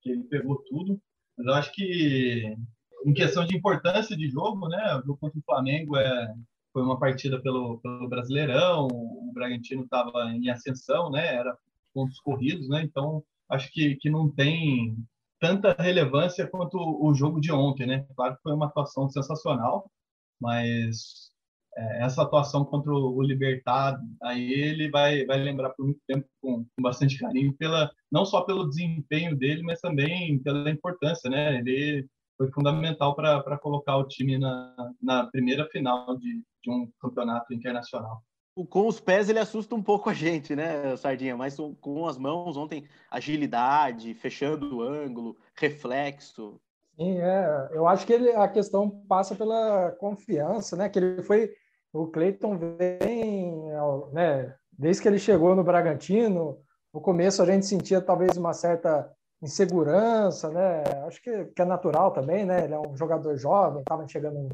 que 0.00 0.10
ele 0.10 0.22
pegou 0.22 0.62
tudo. 0.68 1.00
Mas 1.36 1.46
eu 1.48 1.54
acho 1.54 1.72
que, 1.72 2.56
em 3.04 3.12
questão 3.12 3.44
de 3.44 3.56
importância 3.56 4.16
de 4.16 4.28
jogo, 4.28 4.68
né, 4.68 4.94
o 4.94 5.02
jogo 5.04 5.18
contra 5.18 5.36
o 5.36 5.42
Flamengo 5.42 5.96
é, 5.96 6.34
foi 6.72 6.82
uma 6.82 6.98
partida 6.98 7.40
pelo, 7.42 7.78
pelo 7.80 8.08
Brasileirão, 8.08 8.88
o 8.88 9.30
Bragantino 9.32 9.84
estava 9.84 10.30
em 10.32 10.48
ascensão, 10.50 11.10
né? 11.10 11.34
Era 11.34 11.56
pontos 11.94 12.18
corridos, 12.20 12.68
né? 12.68 12.82
Então 12.82 13.22
acho 13.50 13.70
que, 13.72 13.96
que 13.96 14.10
não 14.10 14.30
tem 14.30 14.96
tanta 15.40 15.74
relevância 15.78 16.46
quanto 16.46 16.78
o 16.78 17.12
jogo 17.14 17.40
de 17.40 17.52
ontem, 17.52 17.86
né? 17.86 18.06
Claro 18.16 18.36
que 18.36 18.42
foi 18.42 18.52
uma 18.52 18.66
atuação 18.66 19.08
sensacional, 19.08 19.90
mas 20.40 21.30
é, 21.76 22.04
essa 22.04 22.22
atuação 22.22 22.64
contra 22.64 22.92
o 22.92 23.22
Libertad, 23.22 23.98
aí 24.22 24.52
ele 24.52 24.90
vai, 24.90 25.24
vai 25.26 25.38
lembrar 25.38 25.70
por 25.70 25.84
muito 25.86 26.00
tempo 26.06 26.26
com, 26.40 26.64
com, 26.64 26.82
bastante 26.82 27.18
carinho, 27.18 27.52
pela, 27.54 27.90
não 28.10 28.24
só 28.24 28.42
pelo 28.42 28.68
desempenho 28.68 29.36
dele, 29.36 29.62
mas 29.62 29.80
também 29.80 30.38
pela 30.42 30.70
importância, 30.70 31.28
né? 31.30 31.58
Ele 31.58 32.06
foi 32.42 32.50
fundamental 32.50 33.14
para 33.14 33.56
colocar 33.58 33.96
o 33.96 34.08
time 34.08 34.36
na, 34.36 34.74
na 35.00 35.26
primeira 35.26 35.64
final 35.66 36.16
de, 36.18 36.42
de 36.62 36.70
um 36.70 36.90
campeonato 37.00 37.54
internacional. 37.54 38.20
Com 38.68 38.86
os 38.86 39.00
pés 39.00 39.28
ele 39.30 39.38
assusta 39.38 39.74
um 39.74 39.82
pouco 39.82 40.10
a 40.10 40.14
gente, 40.14 40.56
né, 40.56 40.96
Sardinha? 40.96 41.36
Mas 41.36 41.56
com 41.80 42.06
as 42.06 42.18
mãos, 42.18 42.56
ontem, 42.56 42.84
agilidade, 43.10 44.12
fechando 44.14 44.78
o 44.78 44.82
ângulo, 44.82 45.36
reflexo. 45.56 46.60
Sim, 46.96 47.18
é. 47.18 47.68
Eu 47.72 47.86
acho 47.86 48.04
que 48.04 48.12
ele, 48.12 48.30
a 48.32 48.48
questão 48.48 48.90
passa 49.08 49.34
pela 49.34 49.92
confiança, 49.92 50.76
né? 50.76 50.88
Que 50.88 50.98
ele 50.98 51.22
foi. 51.22 51.50
O 51.92 52.08
Cleiton 52.08 52.58
vem, 52.58 53.54
né? 54.12 54.54
Desde 54.70 55.00
que 55.00 55.08
ele 55.08 55.18
chegou 55.18 55.54
no 55.54 55.64
Bragantino, 55.64 56.58
no 56.92 57.00
começo 57.00 57.40
a 57.42 57.46
gente 57.46 57.64
sentia 57.64 58.00
talvez 58.00 58.36
uma 58.36 58.52
certa 58.52 59.10
insegurança, 59.42 60.50
né? 60.50 60.82
Acho 61.06 61.20
que, 61.20 61.44
que 61.46 61.62
é 61.62 61.64
natural 61.64 62.12
também, 62.12 62.44
né? 62.44 62.64
Ele 62.64 62.74
é 62.74 62.78
um 62.78 62.96
jogador 62.96 63.36
jovem, 63.36 63.80
estava 63.80 64.06
chegando 64.06 64.48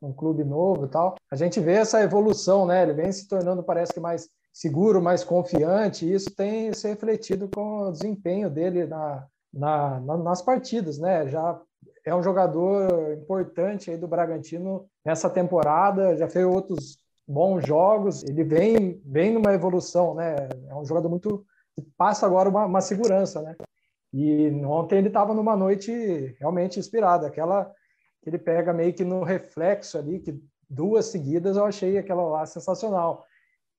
um 0.00 0.12
clube 0.12 0.44
novo 0.44 0.84
e 0.84 0.88
tal. 0.88 1.14
A 1.30 1.36
gente 1.36 1.58
vê 1.58 1.72
essa 1.72 2.02
evolução, 2.02 2.66
né? 2.66 2.82
Ele 2.82 2.92
vem 2.92 3.10
se 3.10 3.26
tornando, 3.26 3.62
parece 3.62 3.92
que 3.92 4.00
mais 4.00 4.28
seguro, 4.52 5.02
mais 5.02 5.24
confiante, 5.24 6.06
e 6.06 6.14
isso 6.14 6.34
tem 6.34 6.72
se 6.72 6.88
refletido 6.88 7.48
com 7.48 7.88
o 7.88 7.92
desempenho 7.92 8.48
dele 8.48 8.86
na, 8.86 9.26
na, 9.52 10.00
na, 10.00 10.16
nas 10.16 10.42
partidas, 10.42 10.98
né? 10.98 11.28
Já 11.28 11.60
é 12.04 12.14
um 12.14 12.22
jogador 12.22 13.14
importante 13.14 13.90
aí 13.90 13.96
do 13.96 14.06
Bragantino 14.06 14.86
nessa 15.04 15.28
temporada, 15.28 16.16
já 16.16 16.28
fez 16.28 16.46
outros 16.46 16.98
bons 17.26 17.66
jogos, 17.66 18.22
ele 18.22 18.44
vem, 18.44 19.00
vem 19.04 19.32
numa 19.32 19.52
evolução, 19.52 20.14
né? 20.14 20.36
É 20.68 20.74
um 20.74 20.84
jogador 20.84 21.08
muito 21.08 21.44
passa 21.98 22.24
agora 22.24 22.48
uma, 22.48 22.64
uma 22.64 22.80
segurança, 22.80 23.42
né? 23.42 23.56
E 24.12 24.50
ontem 24.64 24.98
ele 24.98 25.08
estava 25.08 25.34
numa 25.34 25.56
noite 25.56 26.36
realmente 26.38 26.78
inspirada, 26.78 27.26
aquela 27.26 27.70
que 28.22 28.30
ele 28.30 28.38
pega 28.38 28.72
meio 28.72 28.92
que 28.92 29.04
no 29.04 29.22
reflexo 29.22 29.98
ali, 29.98 30.20
que 30.20 30.40
duas 30.68 31.06
seguidas 31.06 31.56
eu 31.56 31.64
achei 31.64 31.98
aquela 31.98 32.22
lá 32.24 32.46
sensacional. 32.46 33.24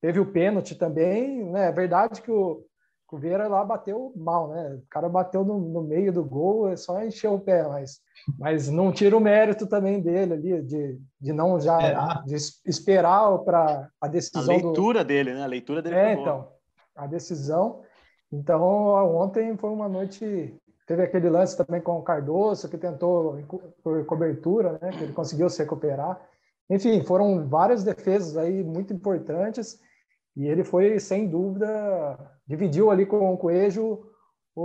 Teve 0.02 0.20
o 0.20 0.32
pênalti 0.32 0.76
também, 0.76 1.44
né? 1.44 1.68
É 1.68 1.72
verdade 1.72 2.22
que 2.22 2.32
o, 2.32 2.64
o 3.12 3.18
Vieira 3.18 3.48
lá 3.48 3.64
bateu 3.64 4.14
mal, 4.16 4.50
né? 4.50 4.76
O 4.76 4.84
cara 4.90 5.10
bateu 5.10 5.44
no, 5.44 5.60
no 5.60 5.82
meio 5.82 6.14
do 6.14 6.24
gol, 6.24 6.70
é 6.70 6.76
só 6.76 7.04
encher 7.04 7.30
o 7.30 7.40
pé, 7.40 7.68
mas, 7.68 8.00
mas 8.38 8.70
não 8.70 8.92
tira 8.92 9.18
o 9.18 9.20
mérito 9.22 9.66
também 9.66 10.02
dele 10.02 10.34
ali, 10.34 10.62
de, 10.62 11.00
de 11.20 11.34
não 11.34 11.60
já 11.60 11.78
esperar. 11.78 12.26
De 12.26 12.36
esperar 12.66 13.38
para 13.40 13.90
a 14.00 14.08
decisão. 14.08 14.44
A 14.44 14.48
leitura 14.48 15.04
do... 15.04 15.08
dele, 15.08 15.34
né? 15.34 15.44
A 15.44 15.48
leitura 15.48 15.82
dele. 15.82 15.96
É, 15.96 16.14
então, 16.14 16.48
a 16.96 17.08
decisão. 17.08 17.82
Então, 18.32 18.62
ontem 19.16 19.56
foi 19.58 19.70
uma 19.70 19.88
noite 19.88 20.60
Teve 20.88 21.04
aquele 21.04 21.30
lance 21.30 21.58
também 21.58 21.82
com 21.82 21.98
o 21.98 22.02
Cardoso, 22.02 22.70
que 22.70 22.78
tentou 22.78 23.38
por 23.84 24.06
cobertura, 24.06 24.80
né, 24.82 24.92
que 24.92 25.04
ele 25.04 25.12
conseguiu 25.12 25.50
se 25.50 25.62
recuperar. 25.62 26.18
Enfim, 26.70 27.04
foram 27.04 27.46
várias 27.48 27.84
defesas 27.84 28.38
aí 28.38 28.64
muito 28.64 28.94
importantes 28.94 29.82
e 30.36 30.48
ele 30.48 30.64
foi, 30.64 30.98
sem 30.98 31.28
dúvida, 31.28 32.18
dividiu 32.48 32.90
ali 32.90 33.06
com 33.06 33.34
o 33.34 33.38
Coelho 33.38 34.10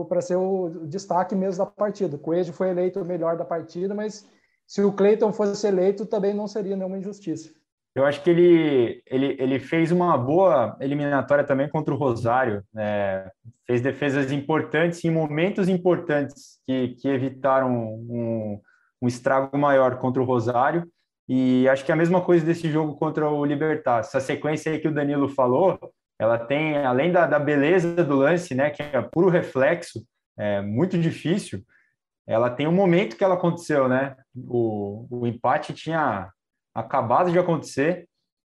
para 0.09 0.21
ser 0.21 0.37
o 0.37 0.87
destaque 0.87 1.35
mesmo 1.35 1.65
da 1.65 1.71
partida. 1.71 2.15
O 2.15 2.21
Coelho 2.21 2.53
foi 2.53 2.71
eleito 2.71 3.01
o 3.01 3.05
melhor 3.05 3.37
da 3.37 3.45
partida, 3.45 3.93
mas 3.93 4.25
se 4.65 4.81
o 4.81 4.93
Cleiton 4.93 5.33
fosse 5.33 5.67
eleito, 5.67 6.07
também 6.07 6.33
não 6.33 6.47
seria 6.47 6.77
nenhuma 6.77 6.99
injustiça. 6.99 7.53
Eu 7.95 8.07
acho 8.07 8.23
que 8.23 8.31
ele, 8.31 9.03
ele, 9.07 9.37
ele 9.39 9.59
fez 9.59 9.93
uma 9.93 10.17
boa 10.17 10.77
eliminatória 10.81 11.45
também 11.45 11.69
contra 11.69 11.93
o 11.93 11.97
Rosário. 11.97 12.65
Né? 12.73 13.31
Fez 13.67 13.83
defesas 13.83 14.33
importantes 14.33 15.05
em 15.05 15.11
momentos 15.11 15.69
importantes 15.69 16.59
que, 16.67 16.97
que 17.01 17.09
evitaram 17.09 17.71
um, 17.71 18.61
um 19.01 19.07
estrago 19.07 19.59
maior 19.59 19.99
contra 19.99 20.23
o 20.23 20.25
Rosário. 20.25 20.89
E 21.29 21.69
acho 21.69 21.85
que 21.85 21.93
é 21.93 21.95
a 21.95 21.99
mesma 21.99 22.21
coisa 22.23 22.45
desse 22.45 22.71
jogo 22.71 22.97
contra 22.97 23.29
o 23.29 23.45
Libertar. 23.45 24.01
Essa 24.01 24.21
sequência 24.21 24.73
aí 24.73 24.79
que 24.79 24.89
o 24.89 24.95
Danilo 24.95 25.29
falou, 25.29 25.79
ela 26.19 26.39
tem, 26.39 26.79
além 26.79 27.13
da, 27.13 27.27
da 27.27 27.39
beleza 27.39 28.03
do 28.03 28.17
lance, 28.17 28.55
né, 28.55 28.71
que 28.71 28.83
é 28.83 29.03
puro 29.03 29.29
reflexo, 29.29 30.03
é 30.39 30.63
muito 30.63 30.99
difícil, 30.99 31.63
ela 32.27 32.49
tem 32.49 32.67
um 32.67 32.73
momento 32.73 33.17
que 33.17 33.25
ela 33.25 33.35
aconteceu, 33.35 33.89
né? 33.89 34.17
O, 34.35 35.07
o 35.11 35.27
empate 35.27 35.75
tinha 35.75 36.31
acabado 36.75 37.31
de 37.31 37.39
acontecer 37.39 38.09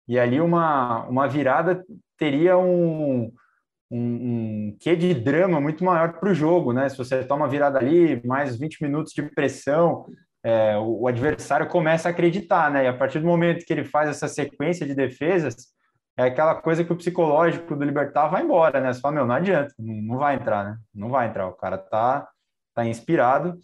e 0.08 0.18
ali 0.18 0.40
uma, 0.40 1.06
uma 1.06 1.28
virada 1.28 1.84
teria 2.18 2.58
um, 2.58 3.32
um, 3.90 3.98
um 4.70 4.76
quê 4.78 4.96
de 4.96 5.14
drama 5.14 5.60
muito 5.60 5.84
maior 5.84 6.12
para 6.14 6.30
o 6.30 6.34
jogo, 6.34 6.72
né? 6.72 6.88
Se 6.88 6.98
você 6.98 7.24
toma 7.24 7.48
virada 7.48 7.78
ali, 7.78 8.20
mais 8.26 8.56
20 8.56 8.82
minutos 8.82 9.12
de 9.12 9.22
pressão, 9.22 10.06
é, 10.42 10.76
o, 10.78 11.02
o, 11.02 11.08
adversário 11.08 11.68
começa 11.68 12.08
a 12.08 12.10
acreditar, 12.10 12.70
né? 12.70 12.84
E 12.84 12.88
a 12.88 12.96
partir 12.96 13.20
do 13.20 13.26
momento 13.26 13.64
que 13.64 13.72
ele 13.72 13.84
faz 13.84 14.08
essa 14.08 14.26
sequência 14.26 14.86
de 14.86 14.94
defesas, 14.94 15.68
é 16.16 16.24
aquela 16.24 16.54
coisa 16.54 16.84
que 16.84 16.92
o 16.92 16.96
psicológico 16.96 17.76
do 17.76 17.84
Libertar 17.84 18.28
vai 18.28 18.42
embora, 18.42 18.80
né? 18.80 18.92
Você 18.92 19.00
fala, 19.00 19.14
meu, 19.14 19.26
não 19.26 19.34
adianta, 19.34 19.72
não, 19.78 19.94
não 19.94 20.18
vai 20.18 20.34
entrar, 20.36 20.64
né? 20.64 20.76
Não 20.94 21.08
vai 21.08 21.28
entrar, 21.28 21.46
o 21.46 21.52
cara 21.52 21.78
tá, 21.78 22.28
tá 22.74 22.84
inspirado 22.84 23.58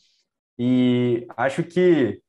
e 0.59 1.27
acho 1.37 1.63
que 1.63 2.21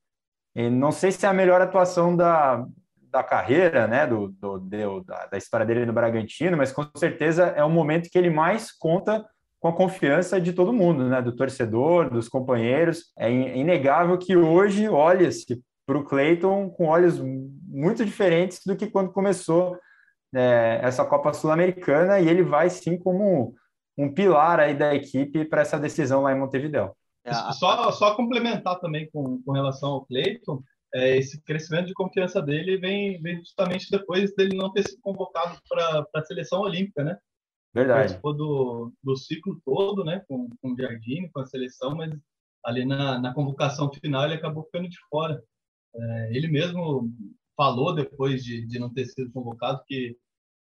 não 0.71 0.91
sei 0.91 1.11
se 1.11 1.25
é 1.25 1.29
a 1.29 1.33
melhor 1.33 1.61
atuação 1.61 2.15
da, 2.15 2.65
da 3.11 3.23
carreira, 3.23 3.87
né, 3.87 4.07
do, 4.07 4.29
do, 4.29 4.59
do 4.59 5.03
da, 5.03 5.27
da, 5.27 5.37
história 5.37 5.65
dele 5.65 5.85
no 5.85 5.93
Bragantino, 5.93 6.57
mas 6.57 6.71
com 6.71 6.85
certeza 6.95 7.45
é 7.55 7.63
o 7.63 7.69
momento 7.69 8.09
que 8.09 8.17
ele 8.17 8.29
mais 8.29 8.71
conta 8.71 9.25
com 9.59 9.67
a 9.67 9.75
confiança 9.75 10.39
de 10.39 10.53
todo 10.53 10.73
mundo, 10.73 11.07
né, 11.09 11.21
do 11.21 11.35
torcedor, 11.35 12.09
dos 12.09 12.27
companheiros. 12.29 13.11
É 13.17 13.31
inegável 13.31 14.17
que 14.17 14.35
hoje 14.35 14.87
olha-se 14.87 15.61
para 15.85 15.97
o 15.97 16.03
Cleiton 16.03 16.69
com 16.69 16.87
olhos 16.87 17.19
muito 17.19 18.03
diferentes 18.03 18.61
do 18.65 18.75
que 18.75 18.87
quando 18.87 19.11
começou 19.11 19.77
é, 20.35 20.79
essa 20.83 21.05
Copa 21.05 21.33
Sul-Americana 21.33 22.19
e 22.19 22.27
ele 22.27 22.43
vai 22.43 22.69
sim 22.69 22.97
como 22.97 23.55
um 23.97 24.13
pilar 24.13 24.59
aí 24.59 24.75
da 24.75 24.93
equipe 24.93 25.45
para 25.45 25.61
essa 25.61 25.79
decisão 25.79 26.21
lá 26.21 26.31
em 26.31 26.39
Montevideo. 26.39 26.91
É, 27.27 27.53
só, 27.53 27.91
só 27.91 28.15
complementar 28.15 28.79
também 28.79 29.09
com, 29.11 29.41
com 29.43 29.51
relação 29.51 29.89
ao 29.89 30.05
Cleiton, 30.05 30.61
é, 30.93 31.17
esse 31.17 31.41
crescimento 31.43 31.87
de 31.87 31.93
confiança 31.93 32.41
dele 32.41 32.77
vem, 32.77 33.21
vem 33.21 33.37
justamente 33.39 33.91
depois 33.91 34.33
dele 34.35 34.55
não 34.55 34.71
ter 34.71 34.87
sido 34.87 35.01
convocado 35.01 35.59
para 35.67 36.07
a 36.15 36.23
seleção 36.23 36.61
olímpica, 36.61 37.03
né? 37.03 37.17
Verdade. 37.73 37.99
Participou 37.99 38.33
do, 38.33 38.93
do 39.03 39.15
ciclo 39.15 39.59
todo, 39.65 40.03
né? 40.03 40.23
Com, 40.27 40.49
com 40.61 40.71
o 40.71 40.77
Jardim, 40.77 41.29
com 41.33 41.41
a 41.41 41.45
seleção, 41.45 41.95
mas 41.95 42.11
ali 42.63 42.85
na, 42.85 43.19
na 43.19 43.33
convocação 43.33 43.91
final 43.91 44.25
ele 44.25 44.35
acabou 44.35 44.63
ficando 44.63 44.89
de 44.89 44.97
fora. 45.09 45.43
É, 45.95 46.29
ele 46.35 46.47
mesmo 46.47 47.11
falou 47.55 47.93
depois 47.93 48.43
de, 48.43 48.65
de 48.65 48.79
não 48.79 48.93
ter 48.93 49.05
sido 49.05 49.31
convocado 49.31 49.83
que, 49.85 50.15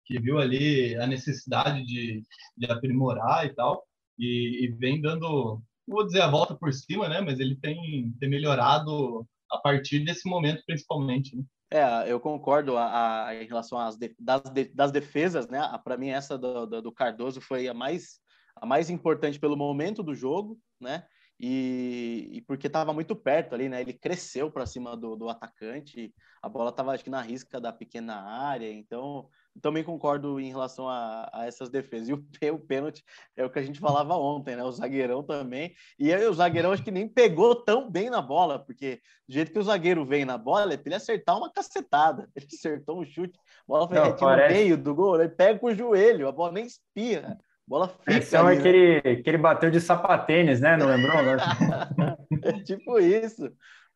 que 0.05 0.19
viu 0.19 0.37
ali 0.37 0.95
a 0.97 1.07
necessidade 1.07 1.85
de, 1.85 2.21
de 2.57 2.71
aprimorar 2.71 3.45
e 3.45 3.53
tal, 3.53 3.83
e, 4.17 4.65
e 4.65 4.67
vem 4.73 5.01
dando, 5.01 5.61
vou 5.91 6.05
dizer 6.05 6.21
a 6.21 6.29
volta 6.29 6.55
por 6.55 6.73
cima, 6.73 7.07
né? 7.07 7.21
Mas 7.21 7.39
ele 7.39 7.55
tem, 7.55 8.13
tem 8.19 8.29
melhorado 8.29 9.27
a 9.51 9.57
partir 9.57 9.99
desse 9.99 10.27
momento, 10.27 10.63
principalmente. 10.65 11.35
Né? 11.35 11.43
É, 11.71 12.11
eu 12.11 12.19
concordo 12.19 12.77
a, 12.77 13.27
a, 13.27 13.35
em 13.35 13.47
relação 13.47 13.77
às 13.77 13.97
de, 13.97 14.15
das, 14.19 14.41
de, 14.41 14.65
das 14.73 14.91
defesas, 14.91 15.47
né? 15.47 15.59
Para 15.83 15.97
mim 15.97 16.09
essa 16.09 16.37
do, 16.37 16.65
do, 16.65 16.81
do, 16.81 16.91
Cardoso 16.91 17.41
foi 17.41 17.67
a 17.67 17.73
mais 17.73 18.19
a 18.55 18.65
mais 18.65 18.89
importante 18.89 19.39
pelo 19.39 19.55
momento 19.55 20.03
do 20.03 20.13
jogo, 20.13 20.59
né? 20.79 21.05
E, 21.39 22.29
e 22.33 22.41
porque 22.41 22.67
estava 22.67 22.93
muito 22.93 23.15
perto 23.15 23.55
ali, 23.55 23.67
né? 23.69 23.81
Ele 23.81 23.93
cresceu 23.93 24.51
para 24.51 24.65
cima 24.65 24.95
do, 24.95 25.15
do 25.15 25.29
atacante, 25.29 26.13
a 26.41 26.49
bola 26.49 26.69
estava 26.69 26.91
acho 26.91 27.03
que 27.03 27.09
na 27.09 27.21
risca 27.21 27.59
da 27.59 27.71
pequena 27.71 28.21
área, 28.21 28.71
então 28.71 29.27
também 29.59 29.83
concordo 29.83 30.39
em 30.39 30.49
relação 30.49 30.87
a, 30.87 31.29
a, 31.33 31.45
essas 31.45 31.69
defesas. 31.69 32.09
E 32.09 32.13
o, 32.13 32.25
o 32.53 32.59
pênalti 32.59 33.03
é 33.35 33.43
o 33.43 33.49
que 33.49 33.59
a 33.59 33.63
gente 33.63 33.79
falava 33.79 34.15
ontem, 34.15 34.55
né? 34.55 34.63
O 34.63 34.71
zagueirão 34.71 35.23
também. 35.23 35.73
E 35.99 36.13
aí, 36.13 36.25
o 36.25 36.33
zagueirão 36.33 36.71
acho 36.71 36.83
que 36.83 36.91
nem 36.91 37.07
pegou 37.07 37.55
tão 37.55 37.89
bem 37.89 38.09
na 38.09 38.21
bola, 38.21 38.59
porque 38.59 39.01
do 39.27 39.33
jeito 39.33 39.51
que 39.51 39.59
o 39.59 39.63
zagueiro 39.63 40.05
vem 40.05 40.25
na 40.25 40.37
bola, 40.37 40.73
é 40.73 40.77
para 40.77 40.89
ele 40.89 40.95
acertar 40.95 41.37
uma 41.37 41.51
cacetada. 41.51 42.29
Ele 42.35 42.47
acertou 42.51 42.99
um 42.99 43.05
chute, 43.05 43.37
a 43.37 43.63
bola 43.67 43.87
foi 43.87 43.97
Não, 43.97 44.15
parece... 44.15 44.53
no 44.53 44.59
meio 44.59 44.77
do 44.77 44.95
gol, 44.95 45.19
ele 45.19 45.29
pega 45.29 45.59
com 45.59 45.67
o 45.67 45.75
joelho, 45.75 46.27
a 46.27 46.31
bola 46.31 46.51
nem 46.51 46.65
espirra. 46.65 47.37
Bola 47.67 47.87
fica. 47.87 48.17
Esse 48.17 48.35
é 48.35 48.61
que, 48.61 48.67
ele, 48.67 49.23
que 49.23 49.29
ele 49.29 49.37
bateu 49.37 49.71
de 49.71 49.79
sapatênis, 49.79 50.59
né? 50.59 50.75
Não 50.75 50.87
lembrou? 50.87 51.15
é 52.43 52.63
tipo 52.63 52.99
isso. 52.99 53.49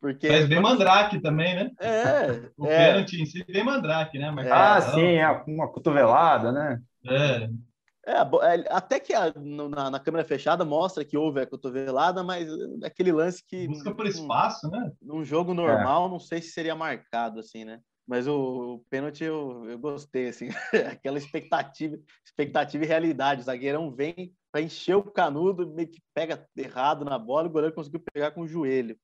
Porque... 0.05 0.29
Mas 0.29 0.47
vem 0.47 0.59
Mandrake 0.59 1.19
também, 1.19 1.55
né? 1.55 1.71
É. 1.79 2.45
O 2.59 2.67
é. 2.67 2.91
pênalti 2.91 3.19
em 3.19 3.25
si 3.25 3.43
vem 3.49 3.63
Mandrake, 3.63 4.19
né? 4.19 4.29
Mas, 4.29 4.51
ah, 4.51 4.79
sim, 4.79 5.15
é 5.15 5.27
uma 5.47 5.67
cotovelada, 5.67 6.51
né? 6.51 6.79
É. 7.07 7.49
É, 8.05 8.19
é 8.19 8.65
até 8.69 8.99
que 8.99 9.15
a, 9.15 9.33
na, 9.35 9.89
na, 9.89 9.99
câmera 9.99 10.23
fechada 10.23 10.63
mostra 10.63 11.03
que 11.03 11.17
houve 11.17 11.41
a 11.41 11.47
cotovelada, 11.47 12.23
mas 12.23 12.47
é 12.83 12.85
aquele 12.85 13.11
lance 13.11 13.43
que. 13.43 13.67
Busca 13.67 13.95
por 13.95 14.05
espaço, 14.05 14.69
né? 14.69 14.91
Num 15.01 15.25
jogo 15.25 15.55
normal, 15.55 16.05
é. 16.05 16.09
não 16.11 16.19
sei 16.19 16.39
se 16.39 16.51
seria 16.51 16.75
marcado, 16.75 17.39
assim, 17.39 17.65
né? 17.65 17.79
Mas 18.07 18.27
o, 18.27 18.75
o 18.75 18.79
pênalti 18.87 19.23
eu, 19.23 19.67
eu 19.67 19.79
gostei, 19.79 20.27
assim, 20.27 20.49
aquela 20.91 21.17
expectativa, 21.17 21.97
expectativa 22.23 22.83
e 22.83 22.87
realidade. 22.87 23.41
O 23.41 23.45
zagueirão 23.45 23.89
vem 23.89 24.31
para 24.51 24.61
encher 24.61 24.95
o 24.95 25.01
canudo, 25.01 25.73
meio 25.73 25.89
que 25.89 25.99
pega 26.13 26.47
errado 26.55 27.03
na 27.03 27.17
bola, 27.17 27.47
o 27.47 27.51
goleiro 27.51 27.73
conseguiu 27.73 28.03
pegar 28.13 28.29
com 28.29 28.41
o 28.41 28.47
joelho. 28.47 28.95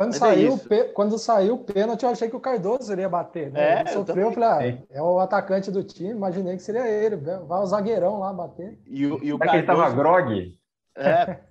Quando 0.00 0.14
é 0.14 0.18
saiu, 0.18 0.60
é 0.70 0.84
quando 0.84 1.18
saiu 1.18 1.54
o 1.56 1.64
pênalti, 1.64 2.04
eu 2.04 2.08
achei 2.08 2.30
que 2.30 2.34
o 2.34 2.40
Cardoso 2.40 2.90
iria 2.90 3.06
bater. 3.06 3.52
Né? 3.52 3.60
É, 3.60 3.80
ele 3.80 3.90
sofreu, 3.90 4.28
eu 4.28 4.32
falei, 4.32 4.48
ah, 4.48 4.86
é 4.88 5.02
o 5.02 5.20
atacante 5.20 5.70
do 5.70 5.84
time, 5.84 6.08
imaginei 6.08 6.56
que 6.56 6.62
seria 6.62 6.88
ele. 6.88 7.16
Vai 7.16 7.60
o 7.60 7.66
zagueirão 7.66 8.18
lá 8.18 8.32
bater. 8.32 8.80
E 8.86 9.06
o, 9.06 9.22
e 9.22 9.30
o 9.30 9.38
Cardoso... 9.38 9.50
que 9.50 9.56
ele 9.56 9.60
estava 9.60 9.90
grog? 9.90 10.58
É. 10.96 11.40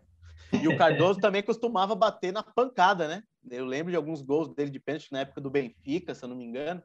E 0.51 0.68
o 0.68 0.75
Cardoso 0.75 1.20
também 1.20 1.44
costumava 1.44 1.94
bater 1.94 2.34
na 2.34 2.41
pancada, 2.41 3.08
né? 3.08 3.22
Eu 3.51 3.65
lembro 3.65 3.91
de 3.91 3.96
alguns 3.96 4.24
gols 4.24 4.48
dele 4.48 4.72
de 4.72 4.79
pênalti 4.79 5.12
na 5.12 5.20
época 5.20 5.39
do 5.39 5.51
Benfica, 5.51 6.15
se 6.15 6.25
eu 6.25 6.29
não 6.29 6.36
me 6.36 6.44
engano. 6.44 6.82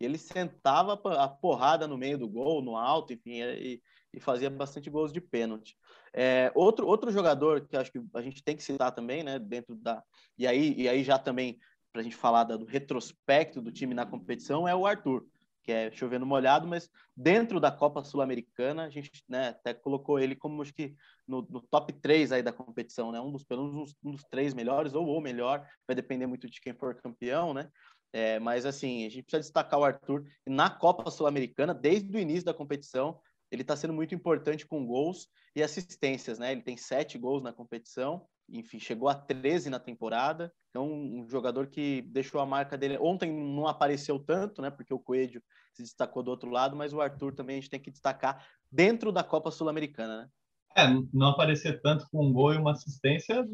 Ele 0.00 0.18
sentava 0.18 1.00
a 1.16 1.28
porrada 1.28 1.86
no 1.86 1.96
meio 1.96 2.18
do 2.18 2.28
gol, 2.28 2.60
no 2.60 2.76
alto, 2.76 3.12
enfim, 3.12 3.40
e, 3.40 3.80
e 4.12 4.18
fazia 4.18 4.50
bastante 4.50 4.90
gols 4.90 5.12
de 5.12 5.20
pênalti. 5.20 5.76
É, 6.16 6.52
outro, 6.54 6.86
outro 6.86 7.10
jogador 7.10 7.66
que 7.66 7.76
acho 7.76 7.90
que 7.90 8.00
a 8.14 8.22
gente 8.22 8.42
tem 8.42 8.56
que 8.56 8.62
citar 8.62 8.92
também, 8.92 9.24
né, 9.24 9.38
dentro 9.38 9.74
da. 9.74 10.02
E 10.38 10.46
aí, 10.46 10.72
e 10.76 10.88
aí 10.88 11.02
já 11.02 11.18
também, 11.18 11.58
para 11.92 12.00
a 12.00 12.04
gente 12.04 12.14
falar 12.14 12.44
do 12.44 12.64
retrospecto 12.64 13.60
do 13.60 13.72
time 13.72 13.94
na 13.94 14.06
competição, 14.06 14.68
é 14.68 14.74
o 14.74 14.86
Arthur, 14.86 15.26
que 15.64 15.72
é 15.72 15.90
chovendo 15.90 16.24
molhado, 16.24 16.68
mas 16.68 16.88
dentro 17.16 17.58
da 17.58 17.72
Copa 17.72 18.04
Sul-Americana, 18.04 18.84
a 18.84 18.90
gente 18.90 19.10
né, 19.28 19.48
até 19.48 19.74
colocou 19.74 20.20
ele 20.20 20.36
como 20.36 20.62
acho 20.62 20.72
que 20.72 20.94
no, 21.26 21.42
no, 21.50 21.60
top 21.62 21.92
3 21.94 22.30
aí 22.30 22.42
da 22.42 22.52
competição, 22.52 23.10
né? 23.10 23.20
Um 23.20 23.32
dos, 23.32 23.42
pelo 23.42 23.64
menos 23.64 23.94
um 24.04 24.12
dos 24.12 24.22
três 24.24 24.54
melhores, 24.54 24.94
ou 24.94 25.06
o 25.06 25.20
melhor, 25.20 25.66
vai 25.86 25.96
depender 25.96 26.26
muito 26.26 26.48
de 26.48 26.60
quem 26.60 26.74
for 26.74 26.94
campeão, 26.94 27.52
né? 27.52 27.68
É, 28.12 28.38
mas 28.38 28.64
assim, 28.64 29.04
a 29.04 29.08
gente 29.08 29.24
precisa 29.24 29.40
destacar 29.40 29.80
o 29.80 29.84
Arthur 29.84 30.24
na 30.46 30.70
Copa 30.70 31.10
Sul-Americana, 31.10 31.74
desde 31.74 32.16
o 32.16 32.20
início 32.20 32.44
da 32.44 32.54
competição, 32.54 33.18
ele 33.50 33.62
está 33.62 33.76
sendo 33.76 33.92
muito 33.92 34.14
importante 34.14 34.66
com 34.66 34.86
gols 34.86 35.28
e 35.54 35.62
assistências, 35.62 36.38
né? 36.38 36.52
Ele 36.52 36.62
tem 36.62 36.76
sete 36.76 37.18
gols 37.18 37.42
na 37.42 37.52
competição, 37.52 38.26
enfim, 38.48 38.78
chegou 38.78 39.08
a 39.08 39.14
13 39.14 39.70
na 39.70 39.78
temporada. 39.78 40.52
Então, 40.70 40.90
um 40.90 41.26
jogador 41.28 41.68
que 41.68 42.02
deixou 42.02 42.40
a 42.40 42.46
marca 42.46 42.76
dele. 42.76 42.98
Ontem 43.00 43.32
não 43.32 43.66
apareceu 43.66 44.18
tanto, 44.18 44.60
né? 44.60 44.70
Porque 44.70 44.92
o 44.92 44.98
Coelho 44.98 45.42
se 45.72 45.82
destacou 45.82 46.22
do 46.22 46.30
outro 46.30 46.50
lado, 46.50 46.76
mas 46.76 46.92
o 46.92 47.00
Arthur 47.00 47.34
também 47.34 47.58
a 47.58 47.60
gente 47.60 47.70
tem 47.70 47.80
que 47.80 47.90
destacar 47.90 48.44
dentro 48.70 49.12
da 49.12 49.22
Copa 49.22 49.50
Sul-Americana, 49.50 50.22
né? 50.22 50.28
É, 50.76 50.88
não 51.12 51.28
aparecer 51.28 51.80
tanto 51.80 52.06
com 52.10 52.26
um 52.26 52.32
gol 52.32 52.52
e 52.52 52.56
uma 52.58 52.72
assistência 52.72 53.46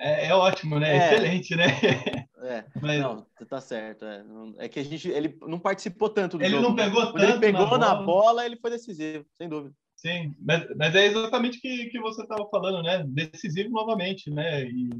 é, 0.00 0.26
é 0.28 0.34
ótimo, 0.34 0.80
né? 0.80 0.96
É. 0.96 1.14
Excelente, 1.14 1.54
né? 1.54 1.66
É, 2.50 2.64
Mas... 2.80 3.00
não, 3.00 3.26
tá 3.48 3.60
certo. 3.60 4.04
É. 4.04 4.24
é. 4.58 4.68
que 4.68 4.80
a 4.80 4.84
gente, 4.84 5.08
ele 5.08 5.38
não 5.42 5.58
participou 5.58 6.08
tanto 6.08 6.36
do 6.36 6.44
ele 6.44 6.56
jogo. 6.56 6.66
Ele 6.66 6.68
não 6.68 6.76
pegou 6.76 7.12
tanto 7.12 7.24
ele 7.24 7.38
pegou 7.38 7.62
na 7.62 7.68
bola. 7.68 7.78
na 7.78 7.94
bola. 8.02 8.46
ele 8.46 8.56
foi 8.56 8.70
decisivo, 8.70 9.24
sem 9.34 9.48
dúvida. 9.48 9.74
Sim, 9.96 10.34
mas, 10.40 10.66
mas 10.76 10.94
é 10.94 11.06
exatamente 11.06 11.58
o 11.58 11.60
que, 11.60 11.86
que 11.86 12.00
você 12.00 12.22
estava 12.22 12.48
falando, 12.48 12.82
né? 12.82 13.04
Decisivo 13.06 13.70
novamente, 13.70 14.30
né? 14.30 14.64
E, 14.64 14.90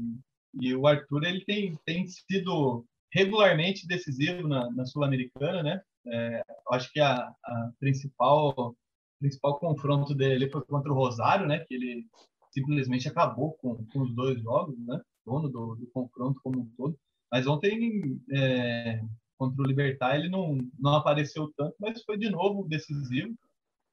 e 0.61 0.75
o 0.75 0.85
Arthur, 0.85 1.23
ele 1.23 1.43
tem, 1.43 1.75
tem 1.85 2.05
sido 2.07 2.85
regularmente 3.11 3.87
decisivo 3.87 4.47
na, 4.47 4.69
na 4.71 4.85
Sul-Americana, 4.85 5.63
né? 5.63 5.81
É, 6.07 6.43
acho 6.71 6.91
que 6.91 6.99
a, 6.99 7.15
a 7.43 7.71
principal 7.79 8.75
principal 9.19 9.59
confronto 9.59 10.15
dele 10.15 10.49
foi 10.49 10.61
contra 10.63 10.91
o 10.91 10.95
Rosário, 10.95 11.47
né? 11.47 11.59
Que 11.59 11.75
ele 11.75 12.07
simplesmente 12.51 13.07
acabou 13.07 13.53
com, 13.53 13.85
com 13.85 14.01
os 14.01 14.13
dois 14.13 14.41
jogos, 14.41 14.77
né? 14.79 14.99
Dono 15.25 15.47
do, 15.47 15.75
do 15.75 15.87
confronto 15.93 16.39
como 16.43 16.61
um 16.61 16.69
todo. 16.75 16.97
Mas 17.31 17.47
ontem, 17.47 18.19
é, 18.31 19.01
contra 19.37 19.63
o 19.63 19.65
Libertar, 19.65 20.17
ele 20.17 20.29
não, 20.29 20.57
não 20.77 20.95
apareceu 20.95 21.51
tanto, 21.57 21.75
mas 21.79 22.03
foi 22.03 22.17
de 22.17 22.29
novo 22.29 22.67
decisivo. 22.67 23.33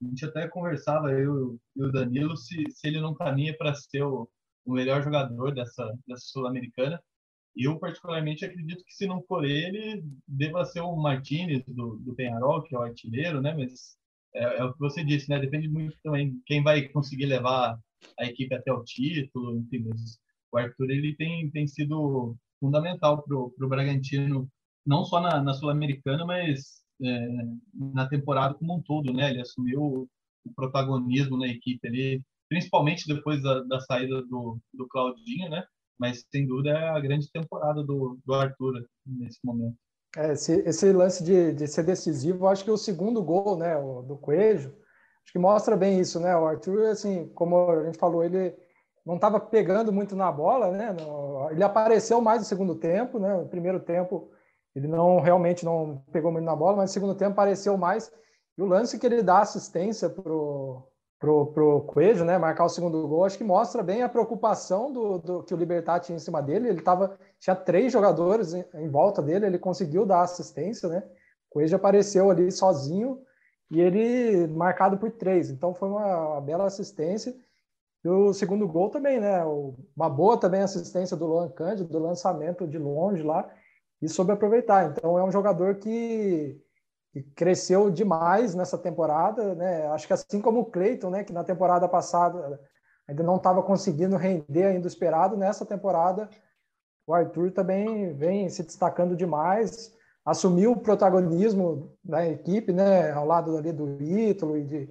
A 0.02 0.06
gente 0.06 0.24
até 0.24 0.48
conversava, 0.48 1.12
eu 1.12 1.58
e 1.76 1.82
o 1.82 1.92
Danilo, 1.92 2.36
se, 2.36 2.64
se 2.70 2.88
ele 2.88 3.00
não 3.00 3.14
caminha 3.14 3.56
para 3.56 3.74
ser 3.74 4.02
o, 4.02 4.28
o 4.64 4.72
melhor 4.72 5.02
jogador 5.02 5.54
dessa, 5.54 5.90
dessa 6.06 6.26
Sul-Americana. 6.26 7.02
Eu, 7.56 7.78
particularmente, 7.78 8.44
acredito 8.44 8.84
que 8.84 8.94
se 8.94 9.06
não 9.06 9.22
for 9.22 9.44
ele, 9.44 10.04
deva 10.26 10.64
ser 10.64 10.80
o 10.80 10.94
Martinez 10.96 11.64
do, 11.66 11.96
do 11.96 12.14
Penharol, 12.14 12.62
que 12.62 12.74
é 12.74 12.78
o 12.78 12.82
artilheiro, 12.82 13.40
né? 13.40 13.54
Mas 13.54 13.96
é, 14.34 14.58
é, 14.58 14.64
o 14.64 14.72
que 14.72 14.78
você 14.78 15.02
disse, 15.02 15.28
né? 15.28 15.40
Depende 15.40 15.68
muito 15.68 15.96
também 16.02 16.40
quem 16.46 16.62
vai 16.62 16.88
conseguir 16.88 17.26
levar 17.26 17.78
a 18.18 18.24
equipe 18.26 18.54
até 18.54 18.72
o 18.72 18.84
título, 18.84 19.56
enfim. 19.58 19.86
Mas 19.88 20.20
o 20.52 20.58
Arthur, 20.58 20.90
ele 20.90 21.16
tem, 21.16 21.50
tem 21.50 21.66
sido 21.66 22.36
fundamental 22.60 23.22
para 23.22 23.36
o 23.36 23.68
Bragantino, 23.68 24.48
não 24.86 25.04
só 25.04 25.20
na, 25.20 25.42
na 25.42 25.54
Sul-Americana, 25.54 26.24
mas 26.24 26.82
é, 27.02 27.28
na 27.74 28.08
temporada 28.08 28.54
como 28.54 28.76
um 28.76 28.82
todo, 28.82 29.12
né? 29.12 29.30
Ele 29.30 29.40
assumiu 29.40 30.08
o 30.44 30.54
protagonismo 30.54 31.36
na 31.36 31.48
equipe 31.48 31.86
ali, 31.86 32.22
principalmente 32.48 33.06
depois 33.06 33.42
da, 33.42 33.62
da 33.64 33.80
saída 33.80 34.22
do, 34.22 34.58
do 34.72 34.88
Claudinho, 34.88 35.48
né? 35.50 35.64
Mas 35.98 36.24
sem 36.30 36.46
dúvida 36.46 36.70
é 36.70 36.88
a 36.88 37.00
grande 37.00 37.30
temporada 37.30 37.82
do, 37.82 38.18
do 38.24 38.34
Arthur 38.34 38.84
nesse 39.04 39.38
momento. 39.44 39.76
É, 40.16 40.32
esse, 40.32 40.60
esse, 40.60 40.92
lance 40.92 41.22
de, 41.22 41.52
de 41.52 41.66
ser 41.66 41.82
decisivo, 41.82 42.46
acho 42.46 42.64
que 42.64 42.70
o 42.70 42.78
segundo 42.78 43.22
gol, 43.22 43.58
né, 43.58 43.76
o, 43.76 44.02
do 44.02 44.16
Coelho, 44.16 44.70
acho 45.22 45.32
que 45.32 45.38
mostra 45.38 45.76
bem 45.76 46.00
isso, 46.00 46.18
né? 46.18 46.34
O 46.36 46.46
Arthur, 46.46 46.86
assim, 46.86 47.28
como 47.34 47.70
a 47.70 47.84
gente 47.84 47.98
falou, 47.98 48.24
ele 48.24 48.54
não 49.04 49.16
estava 49.16 49.38
pegando 49.38 49.92
muito 49.92 50.16
na 50.16 50.30
bola, 50.32 50.70
né? 50.70 50.94
Ele 51.50 51.62
apareceu 51.62 52.20
mais 52.20 52.40
no 52.40 52.44
segundo 52.46 52.74
tempo, 52.74 53.18
né? 53.18 53.36
No 53.36 53.48
primeiro 53.48 53.80
tempo 53.80 54.30
ele 54.74 54.86
não 54.86 55.20
realmente 55.20 55.64
não 55.64 56.02
pegou 56.12 56.30
muito 56.30 56.44
na 56.44 56.54
bola, 56.54 56.76
mas 56.76 56.90
no 56.90 56.94
segundo 56.94 57.14
tempo 57.14 57.32
apareceu 57.32 57.76
mais. 57.76 58.12
E 58.56 58.62
o 58.62 58.66
lance 58.66 58.98
que 58.98 59.06
ele 59.06 59.22
dá 59.22 59.40
assistência 59.40 60.08
pro 60.08 60.88
pro, 61.18 61.46
pro 61.46 61.80
Coelho, 61.82 62.24
né? 62.24 62.38
Marcar 62.38 62.64
o 62.64 62.68
segundo 62.68 63.06
gol, 63.06 63.24
acho 63.24 63.36
que 63.36 63.44
mostra 63.44 63.82
bem 63.82 64.02
a 64.02 64.08
preocupação 64.08 64.92
do, 64.92 65.18
do 65.18 65.42
que 65.42 65.52
o 65.52 65.56
Libertar 65.56 66.00
tinha 66.00 66.16
em 66.16 66.20
cima 66.20 66.40
dele. 66.40 66.68
Ele 66.68 66.80
tava 66.80 67.18
tinha 67.40 67.56
três 67.56 67.92
jogadores 67.92 68.54
em, 68.54 68.64
em 68.74 68.88
volta 68.88 69.20
dele, 69.22 69.46
ele 69.46 69.58
conseguiu 69.58 70.06
dar 70.06 70.22
assistência, 70.22 70.88
né? 70.88 71.02
O 71.50 71.54
Coelho 71.54 71.76
apareceu 71.76 72.30
ali 72.30 72.50
sozinho 72.52 73.20
e 73.70 73.80
ele 73.80 74.46
marcado 74.48 74.98
por 74.98 75.10
três. 75.10 75.50
Então 75.50 75.74
foi 75.74 75.88
uma, 75.88 76.32
uma 76.32 76.40
bela 76.40 76.64
assistência. 76.64 77.34
E 78.04 78.08
o 78.08 78.32
segundo 78.32 78.66
gol 78.68 78.90
também, 78.90 79.18
né? 79.20 79.44
Uma 79.96 80.08
boa 80.08 80.38
também 80.38 80.62
assistência 80.62 81.16
do 81.16 81.26
Luan 81.26 81.48
Cândido, 81.50 81.88
do 81.88 81.98
lançamento 81.98 82.66
de 82.66 82.78
longe 82.78 83.22
lá, 83.22 83.48
e 84.00 84.08
soube 84.08 84.32
aproveitar. 84.32 84.90
Então 84.90 85.18
é 85.18 85.24
um 85.24 85.32
jogador 85.32 85.76
que, 85.76 86.60
que 87.12 87.22
cresceu 87.34 87.90
demais 87.90 88.54
nessa 88.54 88.78
temporada, 88.78 89.54
né? 89.54 89.86
Acho 89.88 90.06
que 90.06 90.12
assim 90.12 90.40
como 90.40 90.60
o 90.60 90.66
Cleiton, 90.66 91.10
né? 91.10 91.24
Que 91.24 91.32
na 91.32 91.44
temporada 91.44 91.88
passada 91.88 92.60
ainda 93.08 93.22
não 93.22 93.36
estava 93.36 93.62
conseguindo 93.62 94.16
render 94.16 94.64
ainda 94.64 94.86
o 94.86 94.88
esperado, 94.88 95.36
nessa 95.36 95.64
temporada 95.66 96.28
o 97.08 97.14
Arthur 97.14 97.50
também 97.50 98.12
vem 98.12 98.50
se 98.50 98.62
destacando 98.62 99.16
demais, 99.16 99.96
assumiu 100.26 100.72
o 100.72 100.80
protagonismo 100.80 101.96
da 102.04 102.28
equipe, 102.28 102.70
né, 102.70 103.10
ao 103.12 103.24
lado 103.24 103.56
ali 103.56 103.72
do 103.72 104.02
Ítalo 104.02 104.58
e 104.58 104.64
de, 104.64 104.90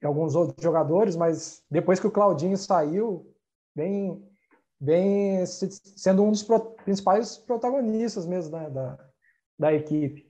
de 0.00 0.06
alguns 0.06 0.34
outros 0.34 0.62
jogadores, 0.62 1.16
mas 1.16 1.62
depois 1.70 1.98
que 1.98 2.06
o 2.06 2.10
Claudinho 2.10 2.56
saiu, 2.56 3.26
vem, 3.74 4.22
vem 4.80 5.44
sendo 5.46 6.22
um 6.22 6.30
dos 6.30 6.42
pro, 6.42 6.60
principais 6.84 7.38
protagonistas 7.38 8.26
mesmo 8.26 8.56
né, 8.56 8.70
da, 8.70 8.98
da 9.58 9.72
equipe. 9.72 10.26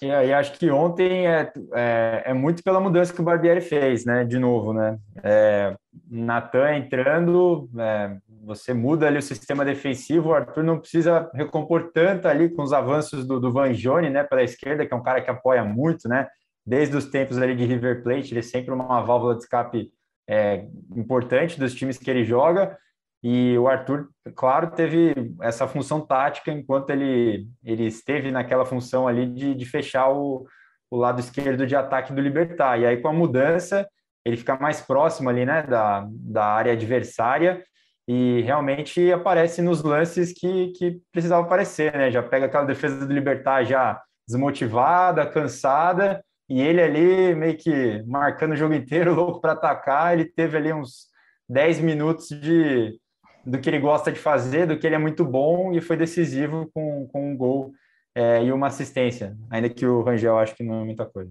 E 0.00 0.12
aí 0.12 0.32
acho 0.32 0.52
que 0.52 0.70
ontem 0.70 1.26
é, 1.26 1.52
é, 1.74 2.22
é, 2.26 2.32
muito 2.32 2.62
pela 2.62 2.78
mudança 2.78 3.12
que 3.12 3.20
o 3.20 3.24
Barbieri 3.24 3.60
fez, 3.60 4.04
né? 4.04 4.24
De 4.24 4.38
novo, 4.38 4.72
né? 4.72 4.96
É, 5.24 5.74
Natan 6.08 6.76
entrando, 6.76 7.68
é, 7.76 8.16
você 8.44 8.72
muda 8.72 9.08
ali 9.08 9.18
o 9.18 9.22
sistema 9.22 9.64
defensivo, 9.64 10.28
o 10.28 10.34
Arthur 10.34 10.62
não 10.62 10.78
precisa 10.78 11.28
recompor 11.34 11.90
tanto 11.92 12.28
ali 12.28 12.48
com 12.48 12.62
os 12.62 12.72
avanços 12.72 13.26
do, 13.26 13.40
do 13.40 13.52
Van 13.52 13.74
Jone, 13.74 14.08
né? 14.08 14.22
Pela 14.22 14.44
esquerda, 14.44 14.86
que 14.86 14.94
é 14.94 14.96
um 14.96 15.02
cara 15.02 15.20
que 15.20 15.30
apoia 15.30 15.64
muito, 15.64 16.08
né? 16.08 16.28
Desde 16.68 16.94
os 16.94 17.06
tempos 17.06 17.38
ali 17.38 17.56
de 17.56 17.64
River 17.64 18.02
Plate, 18.02 18.32
ele 18.32 18.40
é 18.40 18.42
sempre 18.42 18.74
uma 18.74 19.00
válvula 19.00 19.34
de 19.34 19.42
escape 19.42 19.90
é, 20.28 20.66
importante 20.94 21.58
dos 21.58 21.74
times 21.74 21.96
que 21.96 22.10
ele 22.10 22.26
joga. 22.26 22.76
E 23.22 23.56
o 23.56 23.66
Arthur, 23.66 24.10
claro, 24.36 24.70
teve 24.72 25.34
essa 25.40 25.66
função 25.66 25.98
tática 26.02 26.52
enquanto 26.52 26.90
ele, 26.90 27.48
ele 27.64 27.86
esteve 27.86 28.30
naquela 28.30 28.66
função 28.66 29.08
ali 29.08 29.26
de, 29.26 29.54
de 29.54 29.64
fechar 29.64 30.10
o, 30.10 30.46
o 30.90 30.96
lado 30.98 31.20
esquerdo 31.20 31.66
de 31.66 31.74
ataque 31.74 32.12
do 32.12 32.20
Libertar. 32.20 32.78
E 32.78 32.84
aí, 32.84 32.98
com 32.98 33.08
a 33.08 33.14
mudança, 33.14 33.88
ele 34.22 34.36
fica 34.36 34.58
mais 34.58 34.78
próximo 34.78 35.30
ali, 35.30 35.46
né, 35.46 35.62
da, 35.62 36.06
da 36.10 36.44
área 36.44 36.74
adversária 36.74 37.64
e 38.06 38.42
realmente 38.42 39.10
aparece 39.10 39.62
nos 39.62 39.82
lances 39.82 40.34
que, 40.34 40.68
que 40.72 41.00
precisava 41.10 41.46
aparecer, 41.46 41.94
né? 41.94 42.10
Já 42.10 42.22
pega 42.22 42.44
aquela 42.44 42.64
defesa 42.64 43.06
do 43.06 43.12
Libertar 43.12 43.64
já 43.64 43.98
desmotivada, 44.28 45.26
cansada, 45.26 46.22
e 46.48 46.60
ele 46.60 46.80
ali 46.80 47.34
meio 47.34 47.56
que 47.56 48.02
marcando 48.06 48.52
o 48.52 48.56
jogo 48.56 48.74
inteiro, 48.74 49.14
louco 49.14 49.40
para 49.40 49.52
atacar. 49.52 50.14
Ele 50.14 50.24
teve 50.24 50.56
ali 50.56 50.72
uns 50.72 51.08
10 51.48 51.80
minutos 51.80 52.28
de, 52.28 52.98
do 53.44 53.58
que 53.58 53.68
ele 53.68 53.78
gosta 53.78 54.10
de 54.10 54.18
fazer, 54.18 54.66
do 54.66 54.78
que 54.78 54.86
ele 54.86 54.96
é 54.96 54.98
muito 54.98 55.24
bom 55.24 55.72
e 55.72 55.80
foi 55.80 55.96
decisivo 55.96 56.70
com, 56.72 57.06
com 57.08 57.30
um 57.30 57.36
gol 57.36 57.72
é, 58.14 58.42
e 58.44 58.50
uma 58.50 58.66
assistência, 58.66 59.36
ainda 59.50 59.68
que 59.68 59.86
o 59.86 60.02
Rangel 60.02 60.38
acho 60.38 60.54
que 60.54 60.64
não 60.64 60.80
é 60.80 60.84
muita 60.84 61.06
coisa. 61.06 61.30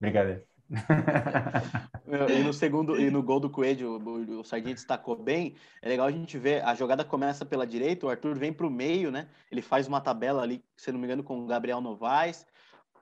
Obrigado. 0.00 0.40
e 2.28 2.42
no 2.42 2.52
segundo 2.52 3.00
e 3.00 3.08
no 3.08 3.22
gol 3.22 3.38
do 3.38 3.48
Coelho, 3.48 3.98
o, 3.98 4.40
o 4.40 4.44
Sardinha 4.44 4.74
destacou 4.74 5.16
bem. 5.16 5.54
É 5.80 5.88
legal 5.88 6.06
a 6.06 6.10
gente 6.10 6.36
ver 6.36 6.64
a 6.64 6.74
jogada 6.74 7.04
começa 7.04 7.44
pela 7.44 7.66
direita, 7.66 8.06
o 8.06 8.10
Arthur 8.10 8.36
vem 8.36 8.52
para 8.52 8.66
o 8.66 8.70
meio, 8.70 9.12
né? 9.12 9.28
Ele 9.50 9.62
faz 9.62 9.86
uma 9.86 10.00
tabela 10.00 10.42
ali, 10.42 10.64
se 10.76 10.90
não 10.90 10.98
me 10.98 11.06
engano, 11.06 11.22
com 11.22 11.38
o 11.38 11.46
Gabriel 11.46 11.80
Novaes, 11.80 12.44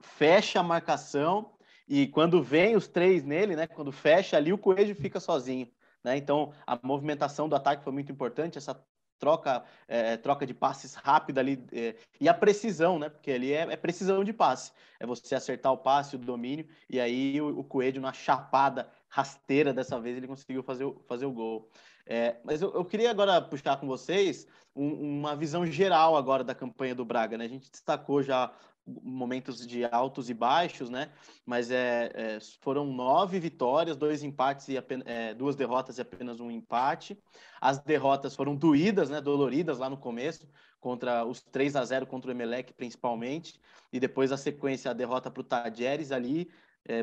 fecha 0.00 0.60
a 0.60 0.62
marcação 0.62 1.52
e 1.86 2.06
quando 2.06 2.42
vem 2.42 2.76
os 2.76 2.88
três 2.88 3.24
nele, 3.24 3.54
né? 3.56 3.66
Quando 3.66 3.92
fecha 3.92 4.36
ali, 4.36 4.52
o 4.52 4.58
Coelho 4.58 4.94
fica 4.94 5.20
sozinho. 5.20 5.68
Né? 6.02 6.16
Então, 6.16 6.52
a 6.66 6.78
movimentação 6.82 7.48
do 7.48 7.56
ataque 7.56 7.84
foi 7.84 7.92
muito 7.92 8.12
importante, 8.12 8.58
essa 8.58 8.74
troca, 9.18 9.64
é, 9.88 10.16
troca 10.16 10.44
de 10.46 10.52
passes 10.52 10.94
rápida 10.94 11.40
ali 11.40 11.64
é, 11.72 11.94
e 12.20 12.28
a 12.28 12.34
precisão, 12.34 12.98
né? 12.98 13.08
Porque 13.08 13.30
ali 13.30 13.52
é, 13.52 13.62
é, 13.62 13.76
precisão 13.76 14.22
de 14.22 14.32
passe, 14.32 14.72
é 15.00 15.06
você 15.06 15.34
acertar 15.34 15.72
o 15.72 15.78
passe, 15.78 16.16
o 16.16 16.18
domínio, 16.18 16.66
e 16.90 17.00
aí 17.00 17.40
o, 17.40 17.60
o 17.60 17.64
Coelho, 17.64 18.00
na 18.00 18.12
chapada 18.12 18.90
rasteira 19.08 19.72
dessa 19.72 19.98
vez, 19.98 20.16
ele 20.16 20.26
conseguiu 20.26 20.62
fazer, 20.62 20.84
o, 20.84 21.00
fazer 21.06 21.24
o 21.24 21.32
gol. 21.32 21.70
É, 22.06 22.36
mas 22.44 22.60
eu, 22.60 22.74
eu, 22.74 22.84
queria 22.84 23.10
agora 23.10 23.40
puxar 23.40 23.78
com 23.78 23.86
vocês 23.86 24.46
um, 24.76 25.18
uma 25.18 25.34
visão 25.34 25.64
geral 25.64 26.16
agora 26.16 26.44
da 26.44 26.54
campanha 26.54 26.94
do 26.94 27.04
Braga, 27.04 27.38
né? 27.38 27.44
A 27.46 27.48
gente 27.48 27.70
destacou 27.70 28.22
já 28.22 28.52
momentos 28.86 29.66
de 29.66 29.84
altos 29.84 30.28
e 30.28 30.34
baixos, 30.34 30.90
né? 30.90 31.10
Mas 31.44 31.70
é, 31.70 32.10
é 32.14 32.38
foram 32.60 32.86
nove 32.86 33.40
vitórias, 33.40 33.96
dois 33.96 34.22
empates 34.22 34.68
e 34.68 34.76
apenas, 34.76 35.06
é, 35.06 35.34
duas 35.34 35.56
derrotas 35.56 35.98
e 35.98 36.02
apenas 36.02 36.40
um 36.40 36.50
empate. 36.50 37.18
As 37.60 37.78
derrotas 37.78 38.34
foram 38.36 38.54
doídas, 38.54 39.08
né? 39.08 39.20
Doloridas 39.20 39.78
lá 39.78 39.88
no 39.88 39.96
começo, 39.96 40.48
contra 40.80 41.24
os 41.24 41.40
3 41.42 41.76
a 41.76 41.84
0 41.84 42.06
contra 42.06 42.30
o 42.30 42.34
Emelec, 42.34 42.74
principalmente, 42.74 43.58
e 43.92 43.98
depois 43.98 44.30
a 44.32 44.36
sequência, 44.36 44.90
a 44.90 44.94
derrota 44.94 45.30
para 45.30 45.40
o 45.40 45.44
Tadjeres 45.44 46.12
ali. 46.12 46.50
É, 46.86 47.02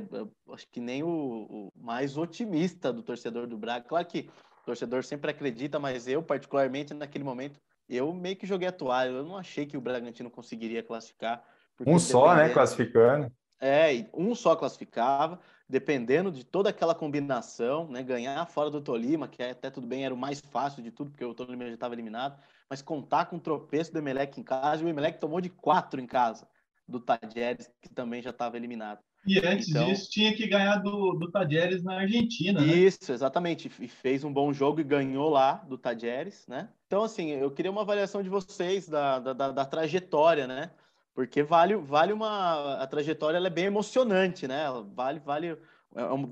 acho 0.51 0.67
que 0.69 0.79
nem 0.79 1.01
o, 1.01 1.07
o, 1.09 1.71
mais 1.75 2.15
otimista 2.15 2.93
do 2.93 3.01
torcedor 3.01 3.47
do 3.47 3.57
Braga. 3.57 3.83
Claro 3.83 4.05
que 4.05 4.29
o 4.61 4.65
torcedor 4.65 5.03
sempre 5.03 5.31
acredita, 5.31 5.79
mas 5.79 6.07
eu, 6.07 6.21
particularmente, 6.21 6.93
naquele 6.93 7.23
momento, 7.23 7.59
eu 7.89 8.13
meio 8.13 8.35
que 8.35 8.45
joguei 8.45 8.67
a 8.67 8.71
toalha. 8.71 9.09
Eu 9.09 9.25
não 9.25 9.35
achei 9.35 9.65
que 9.65 9.75
o 9.75 9.81
Bragantino 9.81 10.29
conseguiria 10.29 10.83
classificar 10.83 11.43
um 11.85 11.99
só, 11.99 12.35
né, 12.35 12.49
classificando. 12.49 13.31
É, 13.59 14.05
um 14.13 14.33
só 14.33 14.55
classificava, 14.55 15.39
dependendo 15.69 16.31
de 16.31 16.43
toda 16.43 16.69
aquela 16.69 16.95
combinação, 16.95 17.87
né, 17.87 18.01
ganhar 18.01 18.45
fora 18.47 18.69
do 18.69 18.81
Tolima, 18.81 19.27
que 19.27 19.41
até 19.43 19.69
tudo 19.69 19.87
bem, 19.87 20.03
era 20.03 20.13
o 20.13 20.17
mais 20.17 20.41
fácil 20.41 20.81
de 20.81 20.91
tudo, 20.91 21.11
porque 21.11 21.23
o 21.23 21.33
Tolima 21.33 21.67
já 21.67 21.73
estava 21.73 21.93
eliminado, 21.93 22.39
mas 22.69 22.81
contar 22.81 23.25
com 23.25 23.35
o 23.35 23.39
tropeço 23.39 23.93
do 23.93 23.99
Emelec 23.99 24.39
em 24.39 24.43
casa, 24.43 24.81
e 24.81 24.85
o 24.85 24.89
Emelec 24.89 25.19
tomou 25.19 25.39
de 25.39 25.49
quatro 25.49 26.01
em 26.01 26.07
casa, 26.07 26.47
do 26.87 26.99
Tadjeres, 26.99 27.71
que 27.81 27.89
também 27.89 28.21
já 28.21 28.31
estava 28.31 28.57
eliminado. 28.57 28.99
E 29.25 29.39
antes 29.45 29.69
então, 29.69 29.85
disso, 29.85 30.09
tinha 30.09 30.35
que 30.35 30.47
ganhar 30.47 30.77
do, 30.77 31.13
do 31.13 31.29
Tadjeres 31.29 31.83
na 31.83 31.99
Argentina, 31.99 32.59
né? 32.59 32.73
Isso, 32.73 33.11
exatamente. 33.11 33.71
E 33.79 33.87
fez 33.87 34.23
um 34.23 34.33
bom 34.33 34.51
jogo 34.51 34.81
e 34.81 34.83
ganhou 34.83 35.29
lá 35.29 35.53
do 35.53 35.77
Tadjeres, 35.77 36.45
né? 36.47 36.69
Então, 36.87 37.03
assim, 37.03 37.29
eu 37.29 37.51
queria 37.51 37.71
uma 37.71 37.81
avaliação 37.81 38.23
de 38.23 38.29
vocês 38.29 38.89
da, 38.89 39.19
da, 39.19 39.33
da, 39.33 39.51
da 39.51 39.65
trajetória, 39.65 40.47
né? 40.47 40.71
Porque 41.13 41.43
vale, 41.43 41.75
vale 41.75 42.13
uma 42.13 42.75
a 42.75 42.87
trajetória 42.87 43.37
ela 43.37 43.47
é 43.47 43.51
bem 43.51 43.65
emocionante, 43.65 44.47
né? 44.47 44.65
Vale, 44.93 45.19
vale 45.19 45.47
é, 45.49 45.57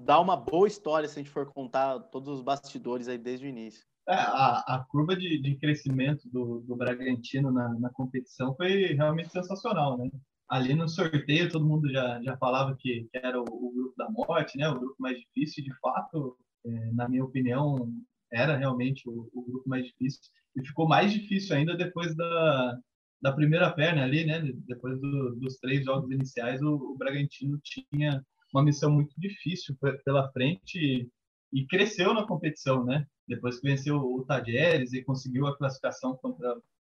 dá 0.04 0.20
uma 0.20 0.38
boa 0.38 0.68
história 0.68 1.08
se 1.08 1.20
a 1.20 1.22
gente 1.22 1.32
for 1.32 1.46
contar 1.52 2.00
todos 2.00 2.30
os 2.30 2.42
bastidores 2.42 3.08
aí 3.08 3.18
desde 3.18 3.46
o 3.46 3.50
início. 3.50 3.86
É, 4.08 4.14
a, 4.16 4.64
a 4.68 4.86
curva 4.90 5.16
de, 5.16 5.40
de 5.40 5.56
crescimento 5.58 6.28
do, 6.30 6.62
do 6.62 6.76
Bragantino 6.76 7.52
na, 7.52 7.70
na 7.78 7.90
competição 7.90 8.56
foi 8.56 8.94
realmente 8.94 9.32
sensacional, 9.32 9.98
né? 9.98 10.10
Ali 10.48 10.74
no 10.74 10.90
sorteio 10.90 11.52
todo 11.52 11.66
mundo 11.66 11.92
já, 11.92 12.20
já 12.24 12.36
falava 12.38 12.76
que, 12.76 13.08
que 13.12 13.18
era 13.18 13.40
o, 13.40 13.44
o, 13.44 13.72
grupo 13.72 13.94
da 13.96 14.10
morte, 14.10 14.58
né? 14.58 14.68
O 14.68 14.80
grupo 14.80 14.96
mais 14.98 15.20
difícil, 15.20 15.64
de 15.64 15.72
fato, 15.80 16.36
é, 16.66 16.92
na 16.94 17.08
minha 17.08 17.24
opinião, 17.24 17.94
era 18.32 18.58
realmente 18.58 19.08
o, 19.08 19.30
o 19.34 19.44
grupo 19.44 19.70
mais 19.70 19.86
difícil 19.86 20.22
e 20.56 20.66
ficou 20.66 20.88
mais 20.88 21.12
difícil 21.14 21.56
ainda 21.56 21.78
depois 21.78 22.16
da, 22.16 22.80
da 23.22 23.32
primeira 23.32 23.72
perna 23.72 24.04
ali, 24.04 24.26
né? 24.26 24.42
Depois 24.66 25.00
do, 25.00 25.36
dos 25.36 25.58
três 25.58 25.84
jogos 25.86 26.10
iniciais, 26.12 26.62
o, 26.62 26.76
o, 26.76 26.98
Bragantino 26.98 27.60
tinha 27.64 28.24
uma 28.54 28.64
missão 28.64 28.92
muito 28.92 29.14
difícil 29.18 29.76
pela 30.06 30.32
frente 30.32 30.78
e, 30.78 31.10
e, 31.54 31.66
cresceu 31.68 32.14
na 32.14 32.26
competição, 32.26 32.84
né? 32.86 33.06
Depois 33.28 33.60
que 33.60 33.68
venceu 33.68 33.98
o 33.98 34.26
Tajeres 34.26 34.94
e 34.94 35.04
conseguiu 35.04 35.48
a 35.48 35.58
classificação 35.58 36.16
contra 36.18 36.56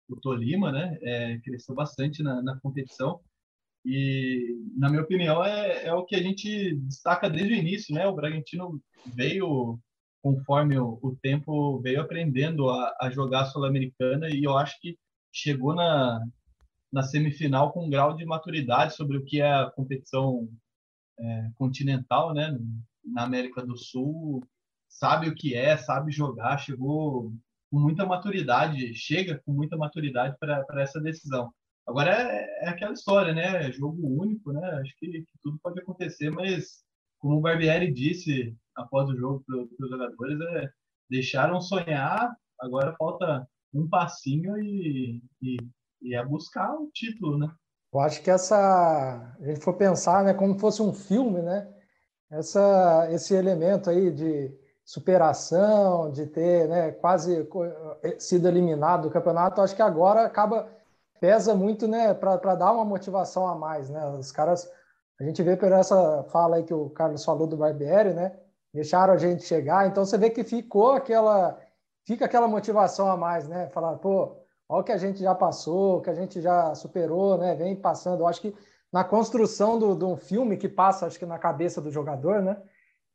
o 0.07 0.15
Tolima, 0.17 0.71
né? 0.71 0.97
É, 1.01 1.39
cresceu 1.39 1.75
bastante 1.75 2.21
na, 2.21 2.41
na, 2.41 2.59
competição 2.59 3.19
e, 3.83 4.55
na 4.77 4.89
minha 4.89 5.01
opinião, 5.01 5.43
é, 5.43 5.85
é, 5.85 5.93
o 5.93 6.05
que 6.05 6.15
a 6.15 6.21
gente 6.21 6.75
destaca 6.75 7.29
desde 7.29 7.53
o 7.53 7.57
início, 7.57 7.95
né? 7.95 8.07
O 8.07 8.15
Bragantino 8.15 8.79
veio 9.15 9.79
conforme 10.21 10.77
o, 10.77 10.99
o 11.01 11.15
tempo 11.21 11.79
veio 11.81 12.01
aprendendo 12.01 12.69
a, 12.69 12.95
a 13.01 13.09
jogar 13.09 13.45
sul-americana 13.45 14.29
e 14.29 14.43
eu 14.43 14.55
acho 14.55 14.79
que 14.79 14.95
chegou 15.31 15.73
na, 15.73 16.19
na 16.91 17.03
semifinal 17.03 17.71
com 17.71 17.85
um 17.85 17.89
grau 17.89 18.15
de 18.15 18.25
maturidade 18.25 18.95
sobre 18.95 19.17
o 19.17 19.25
que 19.25 19.41
é 19.41 19.51
a 19.51 19.71
competição 19.71 20.47
é, 21.19 21.49
continental, 21.55 22.33
né? 22.33 22.57
Na 23.03 23.23
América 23.23 23.65
do 23.65 23.77
Sul, 23.77 24.43
sabe 24.87 25.27
o 25.27 25.35
que 25.35 25.55
é, 25.55 25.77
sabe 25.77 26.11
jogar, 26.11 26.57
chegou 26.57 27.33
com 27.69 27.79
muita 27.79 28.05
maturidade, 28.05 28.93
chega 28.93 29.41
com 29.45 29.53
muita 29.53 29.77
maturidade 29.77 30.35
para 30.39 30.81
essa 30.81 30.99
decisão. 30.99 31.51
Agora 31.87 32.11
é, 32.11 32.65
é, 32.65 32.69
aquela 32.69 32.93
história, 32.93 33.33
né? 33.33 33.67
É 33.67 33.71
jogo 33.71 34.05
único, 34.05 34.51
né? 34.51 34.65
Acho 34.81 34.93
que, 34.97 35.07
que, 35.07 35.39
tudo 35.41 35.57
pode 35.63 35.79
acontecer, 35.79 36.29
mas 36.29 36.83
como 37.19 37.37
o 37.37 37.41
Barbieri 37.41 37.91
disse 37.91 38.55
após 38.75 39.09
o 39.09 39.17
jogo 39.17 39.43
para 39.45 39.85
os 39.85 39.89
jogadores, 39.89 40.39
é, 40.41 40.69
deixaram 41.09 41.61
sonhar, 41.61 42.35
agora 42.59 42.95
falta 42.97 43.47
um 43.73 43.87
passinho 43.87 44.57
e, 44.57 45.21
e, 45.41 45.57
e 46.01 46.15
é 46.15 46.25
buscar 46.25 46.73
o 46.73 46.89
título, 46.93 47.37
né? 47.37 47.51
Eu 47.93 47.99
acho 47.99 48.21
que 48.21 48.31
essa, 48.31 49.35
a 49.39 49.45
gente 49.45 49.59
for 49.59 49.73
pensar, 49.73 50.23
né, 50.23 50.33
como 50.33 50.57
fosse 50.57 50.81
um 50.81 50.93
filme, 50.93 51.41
né? 51.41 51.67
Essa, 52.29 53.09
esse 53.11 53.33
elemento 53.33 53.89
aí 53.89 54.09
de 54.11 54.51
superação, 54.85 56.11
de 56.11 56.25
ter, 56.25 56.67
né, 56.67 56.91
quase 56.91 57.47
eh, 58.03 58.19
sido 58.19 58.47
eliminado 58.47 59.03
do 59.03 59.11
campeonato, 59.11 59.61
acho 59.61 59.75
que 59.75 59.81
agora 59.81 60.25
acaba 60.25 60.69
pesa 61.19 61.53
muito, 61.53 61.87
né, 61.87 62.13
para 62.13 62.55
dar 62.55 62.71
uma 62.71 62.85
motivação 62.85 63.47
a 63.47 63.55
mais, 63.55 63.89
né? 63.89 64.05
Os 64.09 64.31
caras, 64.31 64.69
a 65.19 65.23
gente 65.23 65.43
vê 65.43 65.55
por 65.55 65.71
essa 65.71 66.23
fala 66.31 66.57
aí 66.57 66.63
que 66.63 66.73
o 66.73 66.89
Carlos 66.89 67.23
falou 67.23 67.45
do 67.47 67.57
Barbieri, 67.57 68.13
né? 68.13 68.39
Deixaram 68.73 69.13
a 69.13 69.17
gente 69.17 69.43
chegar, 69.43 69.87
então 69.87 70.05
você 70.05 70.17
vê 70.17 70.29
que 70.29 70.43
ficou 70.43 70.93
aquela 70.93 71.59
fica 72.11 72.25
aquela 72.25 72.47
motivação 72.47 73.09
a 73.09 73.15
mais, 73.15 73.47
né? 73.47 73.69
Falar, 73.69 73.95
pô, 73.95 74.35
olha 74.67 74.81
o 74.81 74.83
que 74.83 74.91
a 74.91 74.97
gente 74.97 75.21
já 75.21 75.33
passou, 75.33 75.97
o 75.97 76.01
que 76.01 76.09
a 76.09 76.13
gente 76.13 76.41
já 76.41 76.75
superou, 76.75 77.37
né? 77.37 77.55
Vem 77.55 77.73
passando. 77.73 78.19
Eu 78.19 78.27
acho 78.27 78.41
que 78.41 78.53
na 78.91 79.01
construção 79.01 79.79
do, 79.79 79.95
de 79.95 80.03
um 80.03 80.17
filme 80.17 80.57
que 80.57 80.67
passa, 80.67 81.05
acho 81.05 81.17
que 81.17 81.25
na 81.25 81.39
cabeça 81.39 81.79
do 81.79 81.89
jogador, 81.89 82.41
né? 82.41 82.61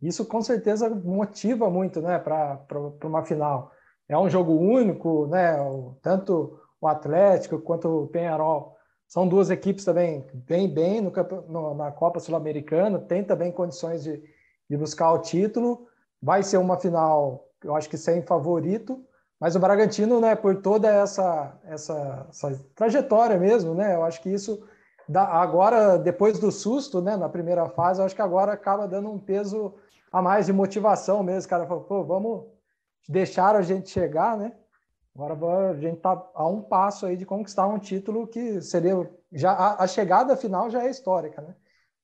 Isso 0.00 0.24
com 0.24 0.40
certeza 0.40 0.88
motiva 0.88 1.68
muito, 1.68 2.00
né? 2.00 2.18
Para 2.18 2.58
uma 3.04 3.22
final. 3.22 3.70
É 4.08 4.16
um 4.16 4.30
jogo 4.30 4.52
único, 4.52 5.26
né? 5.26 5.58
Tanto 6.00 6.58
o 6.80 6.88
Atlético 6.88 7.58
quanto 7.58 8.04
o 8.04 8.06
Penharol 8.06 8.76
são 9.06 9.28
duas 9.28 9.50
equipes 9.50 9.84
também 9.84 10.26
bem 10.32 10.72
bem 10.72 11.02
no, 11.02 11.12
no, 11.48 11.74
na 11.74 11.92
Copa 11.92 12.18
Sul-Americana, 12.18 12.98
tem 12.98 13.22
também 13.22 13.52
condições 13.52 14.02
de, 14.02 14.22
de 14.70 14.76
buscar 14.76 15.12
o 15.12 15.18
título. 15.18 15.86
Vai 16.20 16.42
ser 16.42 16.56
uma 16.56 16.78
final, 16.78 17.46
eu 17.66 17.76
acho 17.76 17.88
que 17.88 17.96
sem 17.96 18.22
favorito, 18.22 19.04
mas 19.38 19.54
o 19.54 19.60
Bragantino, 19.60 20.20
né, 20.20 20.34
por 20.34 20.62
toda 20.62 20.88
essa, 20.88 21.58
essa, 21.64 22.26
essa 22.30 22.64
trajetória 22.74 23.38
mesmo, 23.38 23.74
né, 23.74 23.94
eu 23.94 24.02
acho 24.04 24.22
que 24.22 24.30
isso 24.30 24.66
dá, 25.08 25.24
agora, 25.24 25.98
depois 25.98 26.38
do 26.38 26.50
susto, 26.50 27.02
né, 27.02 27.16
na 27.16 27.28
primeira 27.28 27.68
fase, 27.68 28.00
eu 28.00 28.06
acho 28.06 28.14
que 28.14 28.22
agora 28.22 28.52
acaba 28.52 28.88
dando 28.88 29.10
um 29.10 29.18
peso 29.18 29.74
a 30.10 30.22
mais 30.22 30.46
de 30.46 30.52
motivação 30.52 31.22
mesmo. 31.22 31.46
O 31.46 31.50
cara 31.50 31.66
falou, 31.66 31.84
pô, 31.84 32.04
vamos 32.04 32.44
deixar 33.08 33.54
a 33.54 33.62
gente 33.62 33.90
chegar, 33.90 34.36
né? 34.36 34.52
Agora 35.14 35.70
a 35.70 35.74
gente 35.74 35.96
está 35.96 36.30
a 36.34 36.46
um 36.46 36.60
passo 36.60 37.06
aí 37.06 37.16
de 37.16 37.24
conquistar 37.24 37.66
um 37.66 37.78
título 37.78 38.26
que 38.26 38.60
seria 38.60 39.10
já 39.32 39.52
a, 39.52 39.84
a, 39.84 39.86
chegada 39.86 40.36
final 40.36 40.70
já 40.70 40.84
é 40.84 40.90
histórica, 40.90 41.40
né? 41.40 41.54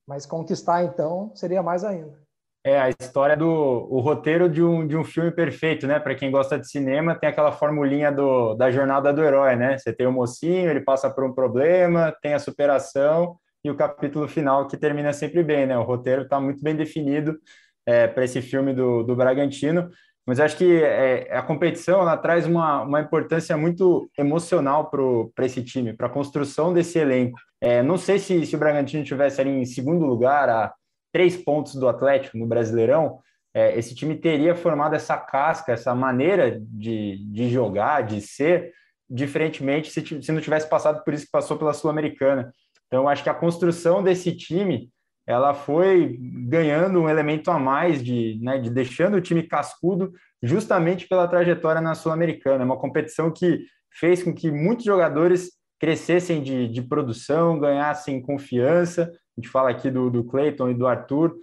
Mas 0.07 0.27
conquistar 0.27 0.85
então 0.85 1.31
seria 1.35 1.63
mais 1.63 1.85
ainda. 1.85 2.22
É 2.65 2.79
a 2.81 2.89
história 2.91 3.37
do 3.37 3.49
o 3.49 3.99
roteiro 4.01 4.49
de 4.49 4.63
um, 4.63 4.87
de 4.87 4.97
um 4.97 5.03
filme 5.03 5.33
perfeito, 5.33 5.87
né? 5.87 5.99
Para 5.99 6.15
quem 6.15 6.31
gosta 6.31 6.59
de 6.59 6.69
cinema, 6.69 7.15
tem 7.15 7.29
aquela 7.29 7.51
formulinha 7.51 8.13
do, 8.13 8.55
da 8.55 8.71
jornada 8.71 9.13
do 9.13 9.23
herói, 9.23 9.57
né? 9.57 9.77
Você 9.79 9.93
tem 9.93 10.07
o 10.07 10.13
mocinho, 10.13 10.71
ele 10.71 10.81
passa 10.81 11.11
por 11.11 11.25
um 11.25 11.35
problema, 11.35 12.15
tem 12.23 12.35
a 12.35 12.39
superação 12.39 13.37
e 13.65 13.71
o 13.71 13.77
capítulo 13.77 14.29
final 14.29 14.69
que 14.69 14.77
termina 14.77 15.13
sempre 15.13 15.43
bem, 15.43 15.67
né? 15.67 15.77
O 15.77 15.83
roteiro 15.83 16.23
está 16.23 16.41
muito 16.41 16.63
bem 16.63 16.77
definido 16.77 17.37
é, 17.85 18.07
para 18.07 18.25
esse 18.25 18.41
filme 18.41 18.73
do, 18.73 19.03
do 19.03 19.17
Bragantino. 19.17 19.91
Mas 20.25 20.39
acho 20.39 20.57
que 20.57 20.83
é, 20.83 21.37
a 21.37 21.43
competição 21.43 22.01
ela 22.01 22.17
traz 22.17 22.47
uma, 22.47 22.83
uma 22.83 23.01
importância 23.01 23.57
muito 23.57 24.09
emocional 24.17 24.89
para 24.89 25.45
esse 25.45 25.65
time, 25.65 25.93
para 25.95 26.07
a 26.07 26.11
construção 26.11 26.73
desse 26.73 26.99
elenco. 26.99 27.37
É, 27.61 27.83
não 27.83 27.99
sei 27.99 28.19
se, 28.21 28.47
se 28.47 28.55
o 28.55 28.59
Bragantino 28.59 29.03
tivesse 29.05 29.41
ali 29.41 29.51
em 29.51 29.65
segundo 29.65 30.07
lugar, 30.07 30.49
a 30.49 30.73
três 31.13 31.37
pontos 31.37 31.75
do 31.75 31.89
Atlético 31.89 32.39
no 32.39 32.47
Brasileirão, 32.47 33.19
é, 33.55 33.79
esse 33.79 33.95
time 33.95 34.17
teria 34.17 34.55
formado 34.55 34.95
essa 34.95 35.17
casca, 35.17 35.73
essa 35.73 35.95
maneira 35.95 36.59
de, 36.61 37.19
de 37.31 37.51
jogar, 37.51 38.03
de 38.03 38.21
ser, 38.21 38.73
diferentemente 39.09 39.91
se, 39.91 40.23
se 40.23 40.33
não 40.33 40.41
tivesse 40.41 40.69
passado 40.69 41.05
por 41.05 41.13
isso 41.13 41.27
que 41.27 41.31
passou 41.31 41.59
pela 41.59 41.75
Sul-Americana. 41.75 42.51
Então, 42.87 43.09
acho 43.09 43.23
que 43.23 43.29
a 43.29 43.35
construção 43.35 44.03
desse 44.03 44.35
time 44.35 44.91
ela 45.27 45.55
foi 45.55 46.19
ganhando 46.49 47.01
um 47.01 47.09
elemento 47.09 47.51
a 47.51 47.59
mais 47.59 48.03
de, 48.03 48.39
né, 48.43 48.59
de 48.59 48.71
deixando 48.71 49.17
o 49.17 49.21
time 49.21 49.43
cascudo 49.45 50.13
justamente 50.43 51.07
pela 51.07 51.29
trajetória 51.29 51.81
na 51.81 51.95
Sul-Americana. 51.95 52.63
É 52.63 52.67
uma 52.67 52.79
competição 52.79 53.31
que 53.31 53.61
fez 53.93 54.23
com 54.23 54.35
que 54.35 54.51
muitos 54.51 54.85
jogadores 54.85 55.53
crescessem 55.79 56.43
de, 56.43 56.69
de 56.69 56.83
produção, 56.83 57.59
ganhassem 57.59 58.21
confiança. 58.21 59.13
A 59.37 59.41
gente 59.41 59.51
fala 59.51 59.71
aqui 59.71 59.91
do, 59.91 60.11
do 60.11 60.25
Cleiton 60.25 60.71
e 60.71 60.75
do 60.75 60.87
Arthur, 60.87 61.35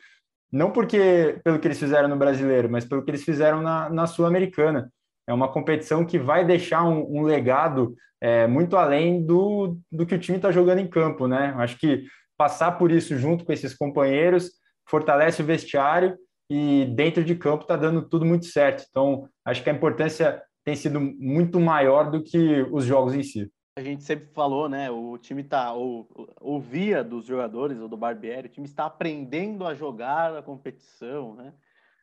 não 0.52 0.72
porque 0.72 1.40
pelo 1.44 1.60
que 1.60 1.68
eles 1.68 1.80
fizeram 1.80 2.08
no 2.08 2.16
brasileiro, 2.16 2.70
mas 2.70 2.86
pelo 2.86 3.04
que 3.04 3.12
eles 3.12 3.24
fizeram 3.24 3.62
na, 3.62 3.90
na 3.90 4.08
Sul-Americana. 4.08 4.92
É 5.28 5.34
uma 5.34 5.52
competição 5.52 6.06
que 6.06 6.18
vai 6.18 6.44
deixar 6.44 6.84
um, 6.84 7.20
um 7.20 7.22
legado 7.22 7.96
é, 8.22 8.48
muito 8.48 8.76
além 8.76 9.24
do, 9.24 9.78
do 9.92 10.06
que 10.06 10.16
o 10.16 10.20
time 10.20 10.38
está 10.38 10.52
jogando 10.52 10.80
em 10.80 10.90
campo, 10.90 11.28
né? 11.28 11.54
Acho 11.58 11.78
que 11.78 12.04
passar 12.38 12.74
por 12.74 12.92
isso 12.92 13.18
junto 13.18 13.46
com 13.46 13.54
esses 13.54 13.76
companheiros, 13.76 14.52
fortalece 14.88 15.42
o 15.42 15.46
vestiário 15.46 16.18
e 16.50 16.86
dentro 16.96 17.24
de 17.24 17.36
campo 17.36 17.64
está 17.64 17.76
dando 17.76 18.02
tudo 18.02 18.26
muito 18.26 18.46
certo. 18.46 18.86
Então, 18.90 19.28
acho 19.46 19.64
que 19.64 19.70
a 19.70 19.74
importância 19.74 20.42
tem 20.66 20.76
sido 20.76 21.00
muito 21.00 21.60
maior 21.60 22.10
do 22.10 22.24
que 22.24 22.66
os 22.72 22.86
jogos 22.86 23.14
em 23.14 23.24
si. 23.24 23.52
A 23.80 23.84
gente 23.84 24.04
sempre 24.04 24.28
falou, 24.34 24.68
né? 24.68 24.92
O 24.92 25.18
time 25.18 25.42
está 25.42 25.72
ou, 25.72 26.08
ouvia 26.42 27.04
dos 27.04 27.26
jogadores 27.26 27.80
ou 27.80 27.88
do 27.88 27.96
Barbieri, 27.96 28.48
o 28.48 28.52
time 28.52 28.68
está 28.68 28.86
aprendendo 28.86 29.66
a 29.66 29.74
jogar 29.74 30.36
a 30.36 30.42
competição, 30.44 31.34
né? 31.34 31.54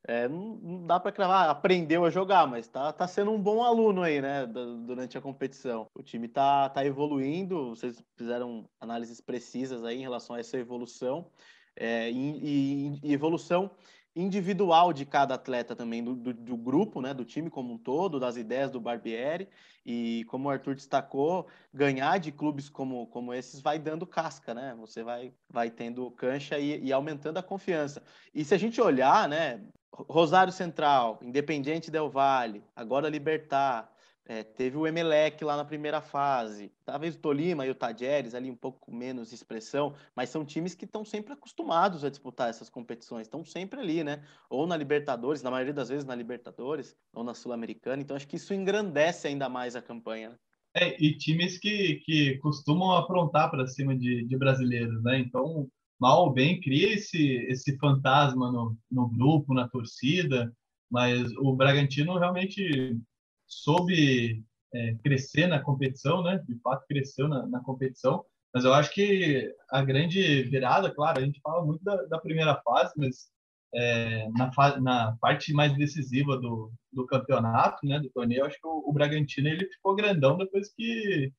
É, 0.09 0.29
não, 0.29 0.57
não, 0.63 0.87
dá 0.87 1.01
para 1.01 1.11
cravar, 1.11 1.51
aprendeu 1.51 2.05
a 2.05 2.11
jogar, 2.11 2.47
mas 2.47 2.69
tá, 2.69 2.93
tá 2.93 3.09
sendo 3.09 3.33
um 3.33 3.43
bom 3.43 3.65
aluno 3.65 4.03
aí, 4.03 4.21
né, 4.23 4.47
durante 4.47 5.19
a 5.19 5.21
competição. 5.21 5.89
O 5.93 6.01
time 6.01 6.29
tá, 6.29 6.69
tá 6.69 6.87
evoluindo, 6.87 7.71
vocês 7.71 8.01
fizeram 8.15 8.69
análises 8.81 9.21
precisas 9.21 9.85
aí 9.85 9.99
em 9.99 10.03
relação 10.03 10.37
a 10.37 10.39
essa 10.39 10.57
evolução, 10.57 11.27
é, 11.75 12.09
e, 12.09 13.01
e, 13.03 13.13
evolução 13.13 13.69
individual 14.17 14.95
de 14.95 15.05
cada 15.05 15.35
atleta 15.35 15.77
também, 15.77 16.03
do, 16.03 16.15
do, 16.15 16.33
do, 16.33 16.57
grupo, 16.57 17.03
né, 17.03 17.13
do 17.13 17.25
time 17.25 17.51
como 17.51 17.75
um 17.75 17.79
todo, 17.79 18.19
das 18.19 18.39
ideias 18.39 18.71
do 18.71 18.81
Barbieri, 18.81 19.47
e 19.85 20.25
como 20.29 20.49
o 20.49 20.51
Arthur 20.51 20.75
destacou, 20.75 21.47
ganhar 21.73 22.19
de 22.19 22.33
clubes 22.33 22.71
como, 22.71 23.07
como 23.09 23.35
esses 23.35 23.61
vai 23.61 23.79
dando 23.79 24.07
casca, 24.07 24.55
né, 24.55 24.75
você 24.81 25.03
vai, 25.03 25.33
vai 25.51 25.71
tendo 25.71 26.11
cancha 26.13 26.59
e, 26.59 26.83
e 26.83 26.93
aumentando 26.93 27.37
a 27.37 27.43
confiança. 27.43 28.03
E 28.35 28.43
se 28.43 28.55
a 28.55 28.59
gente 28.59 28.81
olhar, 28.81 29.29
né, 29.29 29.61
Rosário 29.93 30.53
Central, 30.53 31.19
Independiente 31.23 31.91
Del 31.91 32.09
Valle, 32.09 32.65
agora 32.75 33.11
Libertar, 33.11 33.93
é, 34.29 34.43
teve 34.43 34.77
o 34.77 34.87
Emelec 34.87 35.45
lá 35.45 35.57
na 35.57 35.65
primeira 35.65 36.01
fase, 36.01 36.73
talvez 36.85 37.15
o 37.15 37.19
Tolima 37.19 37.65
e 37.65 37.71
o 37.71 37.75
Tajeres 37.75 38.35
ali 38.35 38.51
um 38.51 38.57
pouco 38.57 38.93
menos 38.93 39.33
expressão, 39.33 39.95
mas 40.17 40.31
são 40.31 40.45
times 40.45 40.75
que 40.75 40.85
estão 40.85 41.05
sempre 41.05 41.33
acostumados 41.33 42.05
a 42.05 42.11
disputar 42.11 42.51
essas 42.51 42.69
competições, 42.69 43.27
estão 43.27 43.45
sempre 43.45 43.79
ali, 43.79 44.03
né? 44.03 44.25
Ou 44.51 44.67
na 44.67 44.77
Libertadores, 44.77 45.43
na 45.43 45.51
maioria 45.51 45.73
das 45.73 45.89
vezes 45.89 46.05
na 46.05 46.15
Libertadores, 46.15 46.97
ou 47.15 47.23
na 47.23 47.35
Sul-Americana, 47.35 48.03
então 48.03 48.17
acho 48.17 48.27
que 48.27 48.37
isso 48.37 48.53
engrandece 48.53 49.29
ainda 49.29 49.49
mais 49.49 49.77
a 49.77 49.83
campanha. 49.83 50.31
Né? 50.31 50.37
É, 50.75 51.03
e 51.03 51.17
times 51.17 51.59
que, 51.59 52.03
que 52.05 52.37
costumam 52.39 52.93
aprontar 52.93 53.51
para 53.51 53.67
cima 53.67 53.97
de, 53.97 54.25
de 54.25 54.37
brasileiros, 54.37 55.03
né? 55.05 55.21
Então, 55.21 55.69
mal 56.01 56.25
ou 56.25 56.33
bem, 56.33 56.61
cria 56.61 56.93
esse, 56.95 57.47
esse 57.49 57.79
fantasma 57.79 58.51
no, 58.51 58.77
no 58.91 59.09
grupo, 59.09 59.55
na 59.55 59.69
torcida, 59.69 60.53
mas 60.91 61.33
o 61.37 61.55
Bragantino 61.55 62.19
realmente 62.19 62.99
soube 63.47 64.45
é, 64.75 64.95
crescer 64.97 65.47
na 65.47 65.61
competição, 65.61 66.23
né? 66.23 66.43
De 66.47 66.59
fato, 66.61 66.87
cresceu 66.87 67.29
na, 67.29 67.47
na, 67.47 67.61
competição. 67.61 68.25
Mas 68.53 68.65
eu 68.65 68.73
acho 68.75 68.93
que 68.93 69.53
a 69.71 69.83
grande 69.83 70.43
virada, 70.45 70.91
claro, 70.95 71.21
a 71.21 71.25
gente 71.25 71.41
fala 71.41 71.65
muito 71.65 71.83
da, 71.85 71.97
da 72.05 72.19
primeira 72.19 72.61
fase, 72.63 72.93
mas 72.97 73.31
é, 73.75 74.29
na, 74.31 74.53
fase, 74.53 74.81
na 74.81 75.17
parte 75.21 75.53
mais 75.53 75.77
decisiva 75.77 76.39
do, 76.39 76.73
do 76.93 77.07
campeonato, 77.07 77.87
né? 77.87 77.99
Do 78.01 78.11
torneio, 78.11 78.45
acho 78.45 78.59
que 78.61 78.67
o, 78.67 78.83
o 78.87 78.93
Bragantino 78.93 79.49
ele 79.49 79.67
ficou 79.67 79.95
grandão 79.95 80.37
depois 80.37 80.73
que, 80.75 81.33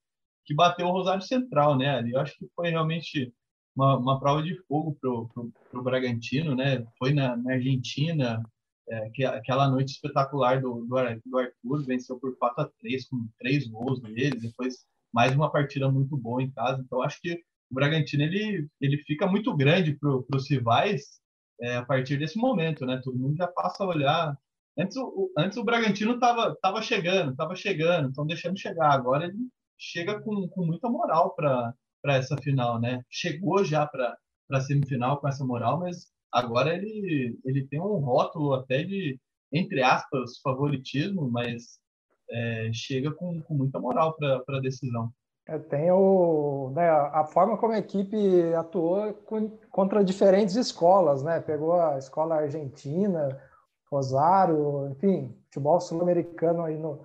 que 0.46 0.54
bateu 0.54 0.88
o 0.88 0.92
Rosário 0.92 1.22
Central, 1.24 1.78
né? 1.78 1.98
Ali 1.98 2.12
eu 2.14 2.20
acho 2.20 2.38
que 2.38 2.48
foi 2.56 2.70
realmente 2.70 3.34
uma, 3.76 3.98
uma 3.98 4.20
prova 4.20 4.42
de 4.42 4.56
fogo 4.68 4.98
para 5.00 5.80
o 5.80 5.84
Bragantino, 5.84 6.56
né? 6.56 6.86
Foi 6.98 7.14
na, 7.14 7.38
na 7.38 7.54
Argentina, 7.54 8.42
é, 8.90 9.10
que, 9.10 9.24
aquela 9.26 9.70
noite 9.70 9.94
espetacular 9.94 10.62
do, 10.62 10.86
do, 10.86 10.98
Arthur, 10.98 11.86
venceu 11.86 12.20
por 12.20 12.38
4 12.38 12.64
a 12.64 12.70
3 12.80 13.08
com 13.10 13.28
três 13.38 13.68
gols 13.68 14.02
dele, 14.02 14.40
depois 14.40 14.86
mais 15.14 15.34
uma 15.36 15.52
partida 15.52 15.90
muito 15.92 16.16
boa 16.18 16.42
em 16.42 16.52
casa. 16.52 16.82
Então, 16.86 17.02
acho 17.02 17.20
que 17.22 17.44
o 17.70 17.76
Bragantino 17.76 18.24
ele, 18.24 18.68
ele 18.80 18.98
fica 19.00 19.28
muito 19.28 19.56
grande 19.56 19.98
para 19.98 20.10
os 20.10 20.50
rivais 20.50 21.20
é, 21.62 21.78
a 21.78 21.86
partir 21.86 22.18
desse 22.18 22.38
momento, 22.38 22.86
né? 22.86 23.02
Todo 23.04 23.18
mundo 23.18 23.36
já 23.36 23.48
passa 23.48 23.84
a 23.84 23.88
olhar. 23.88 24.38
Antes 24.78 24.96
o, 24.98 25.32
antes 25.38 25.58
o 25.58 25.64
Bragantino 25.64 26.14
estava 26.14 26.56
tava 26.62 26.82
chegando, 26.82 27.32
estava 27.32 27.56
chegando, 27.56 28.10
estão 28.10 28.26
deixando 28.26 28.58
chegar. 28.58 28.92
Agora 28.92 29.26
ele 29.26 29.50
chega 29.78 30.20
com, 30.22 30.48
com 30.48 30.66
muita 30.66 30.90
moral 30.90 31.36
para 31.36 31.74
essa 32.06 32.38
final, 32.38 32.80
né? 32.80 33.04
Chegou 33.10 33.64
já 33.64 33.86
para 33.86 34.18
a 34.52 34.62
semifinal 34.62 35.20
com 35.20 35.28
essa 35.28 35.44
moral, 35.44 35.80
mas 35.80 36.08
agora 36.32 36.74
ele, 36.74 37.38
ele 37.46 37.68
tem 37.68 37.80
um 37.80 38.00
rótulo 38.00 38.54
até 38.54 38.84
de, 38.84 39.20
entre 39.52 39.82
aspas, 39.82 40.40
favoritismo, 40.44 41.30
mas 41.30 41.80
é, 42.30 42.70
chega 42.74 43.12
com, 43.12 43.42
com 43.42 43.54
muita 43.54 43.80
moral 43.80 44.16
para 44.16 44.58
a 44.58 44.62
decisão. 44.62 45.10
É, 45.48 45.58
tem 45.58 45.90
o, 45.92 46.72
né, 46.76 46.90
a 46.90 47.24
forma 47.24 47.58
como 47.58 47.72
a 47.72 47.80
equipe 47.80 48.18
atuou 48.54 49.14
com, 49.14 49.50
contra 49.72 50.04
diferentes 50.04 50.56
escolas, 50.56 51.24
né? 51.24 51.40
Pegou 51.40 51.80
a 51.80 51.98
escola 51.98 52.36
argentina, 52.36 53.42
Rosário, 53.90 54.90
enfim, 54.92 55.34
futebol 55.46 55.80
sul-americano 55.80 56.64
aí 56.64 56.78
no, 56.78 57.04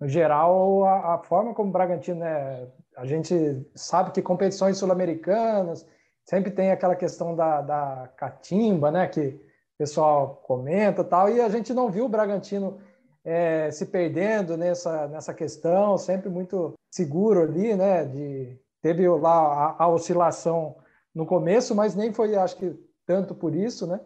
no 0.00 0.08
geral, 0.08 0.84
a, 0.84 1.14
a, 1.14 1.18
forma 1.18 1.54
como 1.54 1.70
o 1.70 1.72
Bragantino 1.72 2.18
né, 2.20 2.68
a 2.96 3.06
gente 3.06 3.34
sabe 3.74 4.10
que 4.10 4.20
competições 4.20 4.76
sul-americanas 4.76 5.86
sempre 6.26 6.50
tem 6.50 6.72
aquela 6.72 6.96
questão 6.96 7.34
da, 7.34 7.62
da 7.62 8.10
catimba, 8.16 8.90
né? 8.90 9.06
Que 9.06 9.20
o 9.28 9.78
pessoal 9.78 10.42
comenta 10.44 11.04
tal, 11.04 11.30
e 11.30 11.40
a 11.40 11.48
gente 11.48 11.72
não 11.72 11.90
viu 11.90 12.06
o 12.06 12.08
Bragantino 12.08 12.78
é, 13.24 13.70
se 13.70 13.86
perdendo 13.86 14.56
nessa, 14.56 15.06
nessa 15.08 15.32
questão, 15.32 15.96
sempre 15.96 16.28
muito 16.28 16.74
seguro 16.90 17.42
ali, 17.42 17.74
né? 17.74 18.04
De, 18.04 18.58
teve 18.82 19.08
lá 19.08 19.76
a, 19.78 19.84
a 19.84 19.88
oscilação 19.88 20.76
no 21.14 21.24
começo, 21.26 21.74
mas 21.74 21.94
nem 21.94 22.12
foi, 22.12 22.36
acho 22.36 22.56
que, 22.56 22.74
tanto 23.06 23.34
por 23.34 23.54
isso, 23.54 23.86
né? 23.86 24.00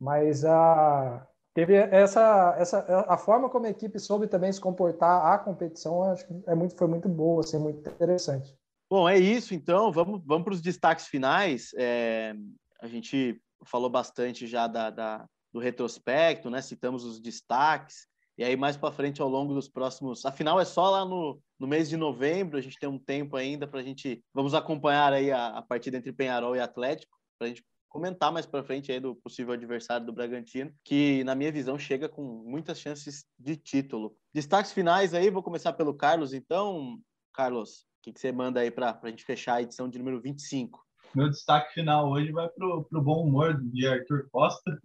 Mas 0.00 0.44
a, 0.44 1.26
teve 1.54 1.74
essa, 1.74 2.54
essa 2.58 3.04
a 3.08 3.16
forma 3.16 3.48
como 3.48 3.66
a 3.66 3.70
equipe 3.70 3.98
soube 3.98 4.28
também 4.28 4.52
se 4.52 4.60
comportar 4.60 5.32
à 5.32 5.38
competição, 5.38 6.04
acho 6.04 6.26
que 6.26 6.42
é 6.46 6.54
muito, 6.54 6.76
foi 6.76 6.86
muito 6.86 7.08
boa, 7.08 7.40
assim, 7.40 7.58
muito 7.58 7.88
interessante. 7.88 8.56
Bom, 8.90 9.08
é 9.08 9.18
isso 9.18 9.54
então. 9.54 9.92
Vamos, 9.92 10.22
vamos 10.24 10.44
para 10.44 10.54
os 10.54 10.62
destaques 10.62 11.06
finais. 11.06 11.72
É, 11.76 12.34
a 12.80 12.86
gente 12.86 13.40
falou 13.64 13.90
bastante 13.90 14.46
já 14.46 14.66
da, 14.66 14.88
da, 14.90 15.28
do 15.52 15.58
retrospecto, 15.58 16.48
né? 16.48 16.62
Citamos 16.62 17.04
os 17.04 17.20
destaques. 17.20 18.06
E 18.38 18.44
aí, 18.44 18.56
mais 18.56 18.76
para 18.76 18.92
frente, 18.92 19.20
ao 19.20 19.28
longo 19.28 19.52
dos 19.52 19.68
próximos. 19.68 20.24
Afinal, 20.24 20.60
é 20.60 20.64
só 20.64 20.88
lá 20.90 21.04
no, 21.04 21.40
no 21.58 21.66
mês 21.66 21.88
de 21.88 21.96
novembro, 21.96 22.56
a 22.56 22.60
gente 22.60 22.78
tem 22.78 22.88
um 22.88 22.98
tempo 22.98 23.36
ainda 23.36 23.66
para 23.66 23.80
a 23.80 23.82
gente. 23.82 24.22
Vamos 24.32 24.54
acompanhar 24.54 25.12
aí 25.12 25.32
a, 25.32 25.48
a 25.58 25.62
partida 25.62 25.96
entre 25.96 26.12
Penharol 26.12 26.54
e 26.54 26.60
Atlético, 26.60 27.18
para 27.36 27.46
a 27.46 27.48
gente 27.48 27.64
comentar 27.88 28.30
mais 28.30 28.46
para 28.46 28.62
frente 28.62 28.92
aí 28.92 29.00
do 29.00 29.16
possível 29.16 29.54
adversário 29.54 30.06
do 30.06 30.12
Bragantino, 30.12 30.72
que, 30.84 31.24
na 31.24 31.34
minha 31.34 31.50
visão, 31.50 31.76
chega 31.78 32.08
com 32.08 32.22
muitas 32.46 32.78
chances 32.78 33.24
de 33.36 33.56
título. 33.56 34.14
Destaques 34.32 34.72
finais 34.72 35.14
aí, 35.14 35.30
vou 35.30 35.42
começar 35.42 35.72
pelo 35.72 35.92
Carlos, 35.92 36.32
então. 36.32 37.00
Carlos, 37.34 37.87
o 37.98 38.02
que, 38.02 38.12
que 38.12 38.20
você 38.20 38.30
manda 38.30 38.60
aí 38.60 38.70
para 38.70 38.98
a 39.02 39.08
gente 39.08 39.24
fechar 39.24 39.54
a 39.54 39.62
edição 39.62 39.88
de 39.88 39.98
número 39.98 40.20
25? 40.20 40.86
Meu 41.14 41.28
destaque 41.28 41.74
final 41.74 42.10
hoje 42.10 42.30
vai 42.30 42.48
para 42.48 42.66
o 42.66 43.02
bom 43.02 43.26
humor 43.26 43.60
de 43.60 43.86
Arthur 43.86 44.28
Costa, 44.30 44.80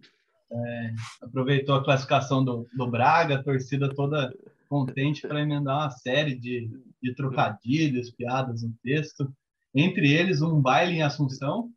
é, 0.51 0.93
aproveitou 1.21 1.75
a 1.75 1.83
classificação 1.83 2.43
do, 2.43 2.67
do 2.73 2.87
Braga, 2.87 3.35
a 3.35 3.43
torcida 3.43 3.93
toda 3.93 4.33
contente 4.67 5.27
para 5.27 5.41
emendar 5.41 5.77
uma 5.77 5.91
série 5.91 6.35
de, 6.35 6.69
de 7.01 7.13
trocadilhos, 7.13 8.09
piadas 8.09 8.63
no 8.63 8.73
texto. 8.83 9.31
Entre 9.75 10.11
eles, 10.11 10.41
um 10.41 10.59
baile 10.59 10.93
em 10.93 11.03
Assunção 11.03 11.69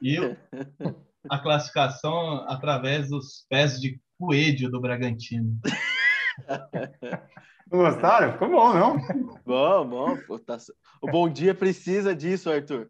e 0.00 0.16
a 1.28 1.38
classificação 1.38 2.44
através 2.48 3.08
dos 3.08 3.44
pés 3.48 3.80
de 3.80 4.00
coelho 4.18 4.70
do 4.70 4.80
Bragantino. 4.80 5.58
Não 7.70 7.80
gostaram? 7.80 8.32
Ficou 8.32 8.48
bom, 8.48 8.72
não? 8.72 8.96
Bom, 9.44 9.86
bom. 9.86 10.38
Tá 10.46 10.56
o 11.02 11.08
bom 11.08 11.28
dia 11.28 11.54
precisa 11.54 12.14
disso, 12.14 12.50
Arthur. 12.50 12.88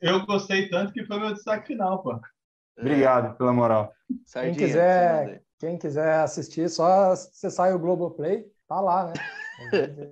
Eu 0.00 0.24
gostei 0.24 0.68
tanto 0.68 0.92
que 0.92 1.04
foi 1.04 1.18
meu 1.18 1.34
destaque 1.34 1.68
final, 1.68 2.02
pô. 2.02 2.18
Obrigado 2.78 3.36
pela 3.36 3.52
moral. 3.52 3.92
Sardinha, 4.24 4.54
quem, 4.54 4.66
quiser, 4.66 5.42
quem 5.58 5.78
quiser 5.78 6.20
assistir, 6.20 6.68
só 6.68 7.14
você 7.14 7.50
sai 7.50 7.72
o 7.72 7.78
Globoplay, 7.78 8.44
tá 8.68 8.80
lá, 8.80 9.06
né? 9.06 9.12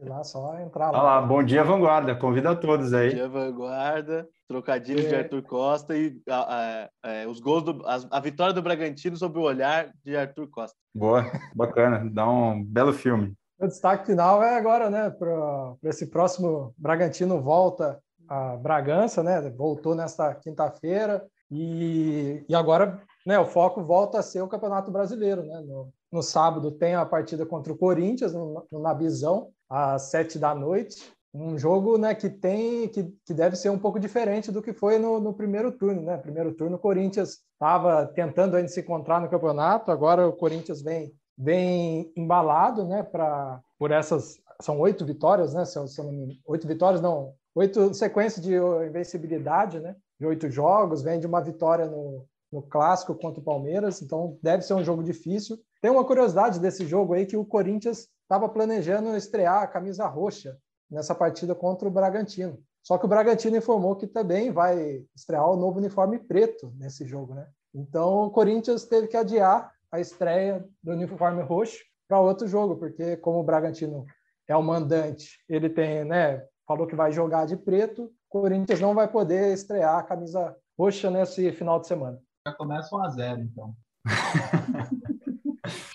lá 0.03 0.25
só 0.25 0.59
entrar 0.61 0.91
lá. 0.91 0.93
Tá 0.93 1.03
lá, 1.03 1.23
bom 1.23 1.43
dia, 1.43 1.63
Vanguarda. 1.63 2.15
Convida 2.15 2.51
a 2.51 2.57
todos 2.57 2.93
aí. 2.95 3.11
Bom 3.11 3.17
dia, 3.17 3.29
Vanguarda. 3.29 4.29
Trocadilhos 4.49 5.05
é. 5.05 5.09
de 5.09 5.15
Arthur 5.17 5.43
Costa 5.43 5.97
e 5.97 6.21
a, 6.29 6.89
a, 7.03 7.23
a, 7.25 7.29
os 7.29 7.41
gols 7.41 7.63
do, 7.63 7.87
a, 7.87 7.99
a, 8.11 8.21
vitória 8.21 8.53
do 8.53 8.63
Bragantino 8.63 9.17
sob 9.17 9.39
o 9.39 9.43
olhar 9.43 9.91
de 10.05 10.17
Arthur 10.17 10.49
Costa. 10.49 10.77
Boa, 10.95 11.25
bacana. 11.55 12.09
Dá 12.11 12.29
um 12.29 12.63
belo 12.63 12.93
filme. 12.93 13.35
O 13.65 13.67
destaque 13.67 14.05
final 14.05 14.43
é 14.43 14.59
agora, 14.59 14.91
né? 14.91 15.09
Para 15.09 15.75
esse 15.85 16.07
próximo 16.07 16.75
Bragantino 16.77 17.41
volta 17.41 17.99
a 18.29 18.57
Bragança, 18.57 19.23
né? 19.23 19.41
Voltou 19.49 19.95
nesta 19.95 20.35
quinta-feira 20.35 21.27
e, 21.51 22.45
e 22.47 22.55
agora 22.55 23.01
né, 23.25 23.39
o 23.39 23.47
foco 23.47 23.83
volta 23.83 24.19
a 24.19 24.23
ser 24.23 24.43
o 24.43 24.49
Campeonato 24.49 24.91
Brasileiro. 24.91 25.43
Né? 25.45 25.61
No, 25.67 25.91
no 26.13 26.23
sábado 26.23 26.73
tem 26.73 26.95
a 26.95 27.07
partida 27.07 27.47
contra 27.47 27.73
o 27.73 27.79
Corinthians, 27.79 28.35
no, 28.35 28.67
no 28.71 28.81
Nabizão, 28.81 29.49
às 29.67 30.11
sete 30.11 30.39
da 30.39 30.55
noite. 30.55 31.11
Um 31.33 31.57
jogo 31.57 31.97
né, 31.97 32.15
que 32.15 32.29
tem 32.29 32.87
que, 32.89 33.05
que 33.25 33.33
deve 33.33 33.57
ser 33.57 33.71
um 33.71 33.79
pouco 33.79 33.99
diferente 33.99 34.53
do 34.53 34.61
que 34.61 34.75
foi 34.75 34.99
no, 34.99 35.19
no 35.19 35.33
primeiro 35.33 35.73
turno. 35.73 36.03
Né? 36.03 36.19
Primeiro 36.19 36.53
turno, 36.53 36.77
o 36.77 36.81
Corinthians 36.81 37.39
estava 37.55 38.05
tentando 38.09 38.57
ainda 38.57 38.69
se 38.69 38.81
encontrar 38.81 39.23
no 39.23 39.31
campeonato, 39.31 39.91
agora 39.91 40.29
o 40.29 40.35
Corinthians 40.35 40.83
vem, 40.83 41.15
vem 41.37 42.13
embalado 42.17 42.85
né, 42.85 43.03
pra, 43.03 43.61
por 43.79 43.91
essas. 43.91 44.39
São 44.61 44.79
oito 44.79 45.05
vitórias, 45.05 45.53
né? 45.53 45.65
São, 45.65 45.87
são, 45.87 46.29
oito 46.47 46.67
vitórias, 46.67 47.01
não, 47.01 47.35
oito 47.55 47.93
sequências 47.93 48.45
de 48.45 48.55
invencibilidade, 48.55 49.81
né? 49.81 49.97
De 50.19 50.27
oito 50.27 50.49
jogos, 50.49 51.03
vem 51.03 51.19
de 51.19 51.27
uma 51.27 51.41
vitória 51.41 51.87
no, 51.87 52.25
no 52.53 52.63
clássico 52.63 53.15
contra 53.17 53.41
o 53.41 53.45
Palmeiras, 53.45 54.01
então 54.01 54.39
deve 54.41 54.63
ser 54.63 54.75
um 54.75 54.85
jogo 54.85 55.03
difícil. 55.03 55.59
Tem 55.83 55.91
uma 55.91 56.05
curiosidade 56.05 56.61
desse 56.61 56.87
jogo 56.87 57.15
aí 57.15 57.27
que 57.27 57.37
o 57.37 57.45
Corinthians 57.45 58.09
estava 58.23 58.49
planejando 58.49 59.17
estrear 59.17 59.63
a 59.63 59.67
camisa 59.67 60.07
roxa 60.07 60.57
nessa 60.89 61.15
partida 61.15 61.55
contra 61.55 61.89
o 61.89 61.91
Bragantino. 61.91 62.59
Só 62.83 62.97
que 62.97 63.07
o 63.07 63.09
Bragantino 63.09 63.57
informou 63.57 63.97
que 63.97 64.07
também 64.07 64.53
vai 64.53 65.05
estrear 65.17 65.51
o 65.51 65.57
novo 65.57 65.79
uniforme 65.79 66.19
preto 66.19 66.73
nesse 66.77 67.05
jogo, 67.07 67.35
né? 67.35 67.47
Então 67.75 68.27
o 68.27 68.31
Corinthians 68.31 68.85
teve 68.85 69.09
que 69.09 69.17
adiar 69.17 69.74
a 69.95 70.01
estreia 70.01 70.65
do 70.83 70.93
uniforme 70.93 71.43
roxo 71.43 71.79
para 72.09 72.21
outro 72.21 72.47
jogo, 72.47 72.77
porque 72.77 73.17
como 73.17 73.41
o 73.41 73.45
Bragantino 73.45 74.05
é 74.49 74.57
o 74.57 74.63
mandante, 74.63 75.39
ele 75.49 75.71
tem, 75.71 76.05
né, 76.05 76.45
falou 76.67 76.87
que 76.87 76.95
vai 76.95 77.13
jogar 77.13 77.47
de 77.47 77.57
preto, 77.57 78.05
o 78.05 78.11
Corinthians 78.29 78.81
não 78.81 78.95
vai 78.95 79.09
poder 79.09 79.53
estrear 79.53 79.99
a 79.99 80.03
camisa 80.03 80.55
roxa 80.79 81.11
nesse 81.11 81.51
final 81.53 81.81
de 81.81 81.87
semana 81.87 82.21
já 82.47 82.53
começa 82.53 82.95
1 82.95 83.03
a 83.03 83.09
0 83.09 83.41
então. 83.41 83.75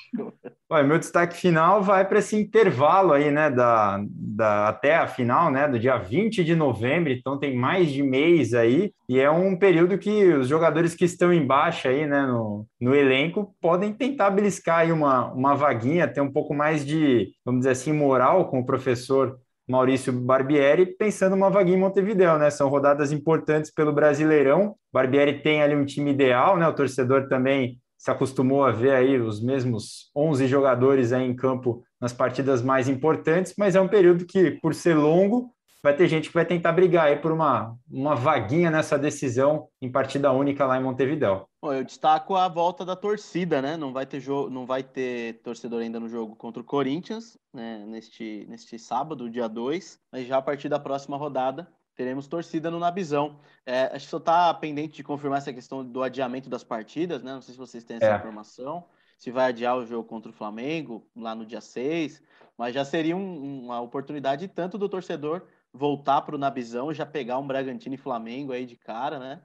Meu 0.69 0.99
destaque 0.99 1.35
final 1.35 1.81
vai 1.81 2.07
para 2.07 2.19
esse 2.19 2.35
intervalo 2.35 3.11
aí, 3.13 3.31
né, 3.31 3.49
da, 3.49 3.99
da, 4.07 4.67
até 4.69 4.97
a 4.97 5.07
final, 5.07 5.49
né, 5.49 5.67
do 5.67 5.79
dia 5.79 5.97
20 5.97 6.43
de 6.43 6.53
novembro, 6.53 7.11
então 7.11 7.39
tem 7.39 7.55
mais 7.55 7.91
de 7.91 8.03
mês 8.03 8.53
aí, 8.53 8.93
e 9.09 9.19
é 9.19 9.31
um 9.31 9.57
período 9.57 9.97
que 9.97 10.25
os 10.31 10.47
jogadores 10.47 10.93
que 10.93 11.05
estão 11.05 11.33
embaixo 11.33 11.87
aí, 11.87 12.05
né, 12.05 12.21
no, 12.21 12.67
no 12.79 12.93
elenco, 12.93 13.55
podem 13.59 13.91
tentar 13.91 14.29
beliscar 14.29 14.81
aí 14.81 14.91
uma, 14.91 15.33
uma 15.33 15.55
vaguinha, 15.55 16.07
ter 16.07 16.21
um 16.21 16.31
pouco 16.31 16.53
mais 16.53 16.85
de, 16.85 17.31
vamos 17.43 17.61
dizer 17.61 17.71
assim, 17.71 17.91
moral 17.91 18.47
com 18.47 18.59
o 18.59 18.65
professor 18.65 19.39
Maurício 19.67 20.13
Barbieri, 20.13 20.85
pensando 20.85 21.35
uma 21.35 21.49
vaguinha 21.49 21.77
em 21.77 21.79
Montevideo, 21.79 22.39
né? 22.39 22.49
São 22.49 22.69
rodadas 22.69 23.11
importantes 23.11 23.71
pelo 23.71 23.93
Brasileirão. 23.93 24.75
Barbieri 24.91 25.43
tem 25.43 25.61
ali 25.61 25.75
um 25.75 25.85
time 25.85 26.11
ideal, 26.11 26.57
né? 26.57 26.67
O 26.67 26.73
torcedor 26.73 27.27
também 27.27 27.77
se 27.99 28.09
acostumou 28.09 28.63
a 28.63 28.71
ver 28.71 28.91
aí 28.91 29.19
os 29.19 29.41
mesmos 29.41 30.09
11 30.15 30.47
jogadores 30.47 31.11
aí 31.11 31.27
em 31.27 31.35
campo 31.35 31.83
nas 31.99 32.13
partidas 32.13 32.61
mais 32.61 32.87
importantes, 32.87 33.53
mas 33.57 33.75
é 33.75 33.81
um 33.81 33.89
período 33.89 34.25
que, 34.25 34.51
por 34.51 34.73
ser 34.73 34.95
longo, 34.95 35.53
vai 35.83 35.93
ter 35.93 36.07
gente 36.07 36.29
que 36.29 36.33
vai 36.33 36.45
tentar 36.45 36.71
brigar 36.71 37.07
aí 37.07 37.17
por 37.17 37.33
uma, 37.33 37.75
uma 37.89 38.15
vaguinha 38.15 38.71
nessa 38.71 38.97
decisão 38.97 39.67
em 39.81 39.91
partida 39.91 40.31
única 40.31 40.65
lá 40.65 40.77
em 40.77 40.83
Montevideo. 40.83 41.45
Bom, 41.61 41.73
eu 41.73 41.83
destaco 41.83 42.35
a 42.35 42.47
volta 42.47 42.85
da 42.85 42.95
torcida, 42.95 43.61
né? 43.61 43.75
Não 43.75 43.91
vai 43.91 44.05
ter 44.05 44.21
jogo, 44.21 44.49
não 44.49 44.65
vai 44.65 44.81
ter 44.81 45.41
torcedor 45.41 45.81
ainda 45.81 45.99
no 45.99 46.07
jogo 46.07 46.37
contra 46.37 46.61
o 46.61 46.65
Corinthians, 46.65 47.37
né? 47.53 47.83
Neste, 47.85 48.45
neste 48.49 48.79
sábado, 48.79 49.29
dia 49.29 49.49
2, 49.49 49.99
mas 50.09 50.25
já 50.25 50.37
a 50.37 50.41
partir 50.41 50.69
da 50.69 50.79
próxima 50.79 51.17
rodada 51.17 51.67
teremos 51.99 52.27
torcida 52.27 52.71
no 52.71 52.79
Nabizão. 52.79 53.37
É, 53.65 53.87
acho 53.93 54.05
que 54.05 54.11
só 54.11 54.19
está 54.19 54.53
pendente 54.53 54.95
de 54.95 55.03
confirmar 55.03 55.39
essa 55.39 55.51
questão 55.51 55.83
do 55.83 56.01
adiamento 56.01 56.49
das 56.49 56.63
partidas, 56.63 57.21
né? 57.21 57.33
Não 57.33 57.41
sei 57.41 57.51
se 57.51 57.59
vocês 57.59 57.83
têm 57.83 57.97
essa 57.97 58.13
é. 58.13 58.15
informação. 58.15 58.85
Se 59.17 59.29
vai 59.31 59.49
adiar 59.49 59.75
o 59.75 59.85
jogo 59.85 60.07
contra 60.07 60.31
o 60.31 60.33
Flamengo 60.33 61.05
lá 61.13 61.35
no 61.35 61.45
dia 61.45 61.59
6, 61.59 62.23
mas 62.57 62.73
já 62.73 62.85
seria 62.85 63.17
um, 63.17 63.65
uma 63.65 63.81
oportunidade 63.81 64.47
tanto 64.47 64.77
do 64.77 64.87
torcedor 64.87 65.41
voltar 65.73 66.21
para 66.21 66.35
o 66.35 66.37
Nabizão, 66.37 66.93
já 66.93 67.05
pegar 67.05 67.37
um 67.37 67.45
Bragantino 67.45 67.95
e 67.95 67.97
Flamengo 67.97 68.53
aí 68.53 68.65
de 68.65 68.77
cara, 68.77 69.19
né? 69.19 69.41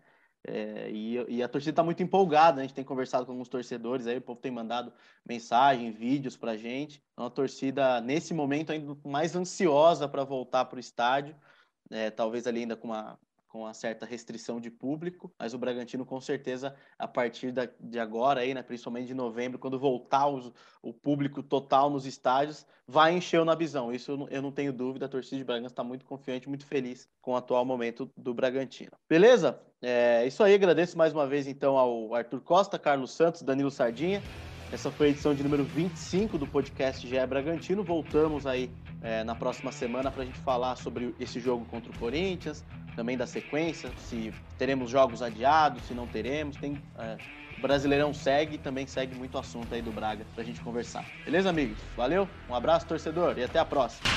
É, 0.46 0.88
e, 0.92 1.16
e, 1.28 1.42
a 1.42 1.48
torcida 1.48 1.72
está 1.72 1.82
muito 1.82 2.04
empolgada, 2.04 2.60
a 2.60 2.62
gente 2.62 2.74
tem 2.74 2.84
conversado 2.84 3.26
com 3.26 3.32
alguns 3.32 3.48
torcedores 3.48 4.06
aí, 4.06 4.18
o 4.18 4.22
povo 4.22 4.38
tem 4.38 4.52
mandado 4.52 4.92
mensagem, 5.28 5.90
vídeos 5.90 6.36
para 6.36 6.52
a 6.52 6.56
gente. 6.56 7.02
Então 7.14 7.26
a 7.26 7.30
torcida, 7.30 8.00
nesse 8.00 8.32
momento, 8.32 8.70
ainda 8.70 8.96
mais 9.04 9.34
ansiosa 9.34 10.06
para 10.06 10.22
voltar 10.22 10.66
para 10.66 10.76
o 10.76 10.80
estádio, 10.80 11.34
é, 11.90 12.10
talvez 12.10 12.46
ali 12.46 12.60
ainda 12.60 12.76
com 12.76 12.88
uma 12.88 13.18
com 13.54 13.60
uma 13.60 13.72
certa 13.72 14.04
restrição 14.04 14.60
de 14.60 14.68
público, 14.68 15.32
mas 15.38 15.54
o 15.54 15.58
Bragantino 15.58 16.04
com 16.04 16.20
certeza 16.20 16.74
a 16.98 17.06
partir 17.06 17.52
da, 17.52 17.68
de 17.78 18.00
agora 18.00 18.40
aí, 18.40 18.52
né, 18.52 18.64
principalmente 18.64 19.06
de 19.06 19.14
novembro, 19.14 19.60
quando 19.60 19.78
voltar 19.78 20.26
os, 20.26 20.52
o 20.82 20.92
público 20.92 21.40
total 21.40 21.88
nos 21.88 22.04
estádios, 22.04 22.66
vai 22.84 23.14
encher 23.16 23.40
o 23.40 23.44
Nabizão. 23.44 23.92
Isso 23.92 24.10
eu 24.10 24.16
não, 24.16 24.28
eu 24.28 24.42
não 24.42 24.50
tenho 24.50 24.72
dúvida, 24.72 25.06
a 25.06 25.08
torcida 25.08 25.36
de 25.36 25.44
Bragança 25.44 25.72
está 25.72 25.84
muito 25.84 26.04
confiante, 26.04 26.48
muito 26.48 26.66
feliz 26.66 27.08
com 27.22 27.30
o 27.30 27.36
atual 27.36 27.64
momento 27.64 28.10
do 28.16 28.34
Bragantino. 28.34 28.90
Beleza? 29.08 29.60
É 29.80 30.26
isso 30.26 30.42
aí, 30.42 30.52
agradeço 30.52 30.98
mais 30.98 31.12
uma 31.12 31.24
vez 31.24 31.46
então 31.46 31.78
ao 31.78 32.12
Arthur 32.12 32.40
Costa, 32.40 32.76
Carlos 32.76 33.12
Santos, 33.12 33.42
Danilo 33.42 33.70
Sardinha. 33.70 34.20
Essa 34.72 34.90
foi 34.90 35.06
a 35.06 35.10
edição 35.10 35.32
de 35.32 35.44
número 35.44 35.62
25 35.62 36.36
do 36.36 36.46
podcast 36.48 37.06
GE 37.06 37.24
Bragantino. 37.24 37.84
Voltamos 37.84 38.48
aí 38.48 38.68
é, 39.04 39.22
na 39.22 39.34
próxima 39.34 39.70
semana 39.70 40.10
para 40.10 40.22
a 40.22 40.26
gente 40.26 40.38
falar 40.40 40.76
sobre 40.76 41.14
esse 41.20 41.38
jogo 41.38 41.64
contra 41.66 41.92
o 41.92 41.98
Corinthians, 41.98 42.64
também 42.96 43.18
da 43.18 43.26
sequência, 43.26 43.90
se 43.98 44.32
teremos 44.56 44.90
jogos 44.90 45.20
adiados, 45.20 45.82
se 45.82 45.92
não 45.92 46.06
teremos. 46.06 46.56
Tem, 46.56 46.82
é, 46.98 47.18
o 47.58 47.60
Brasileirão 47.60 48.14
segue, 48.14 48.56
também 48.56 48.86
segue 48.86 49.14
muito 49.14 49.36
assunto 49.36 49.72
aí 49.74 49.82
do 49.82 49.92
Braga 49.92 50.24
para 50.34 50.42
a 50.42 50.46
gente 50.46 50.60
conversar. 50.62 51.04
Beleza, 51.24 51.50
amigos? 51.50 51.76
Valeu, 51.94 52.26
um 52.48 52.54
abraço, 52.54 52.86
torcedor, 52.86 53.38
e 53.38 53.44
até 53.44 53.58
a 53.58 53.64
próxima. 53.64 54.08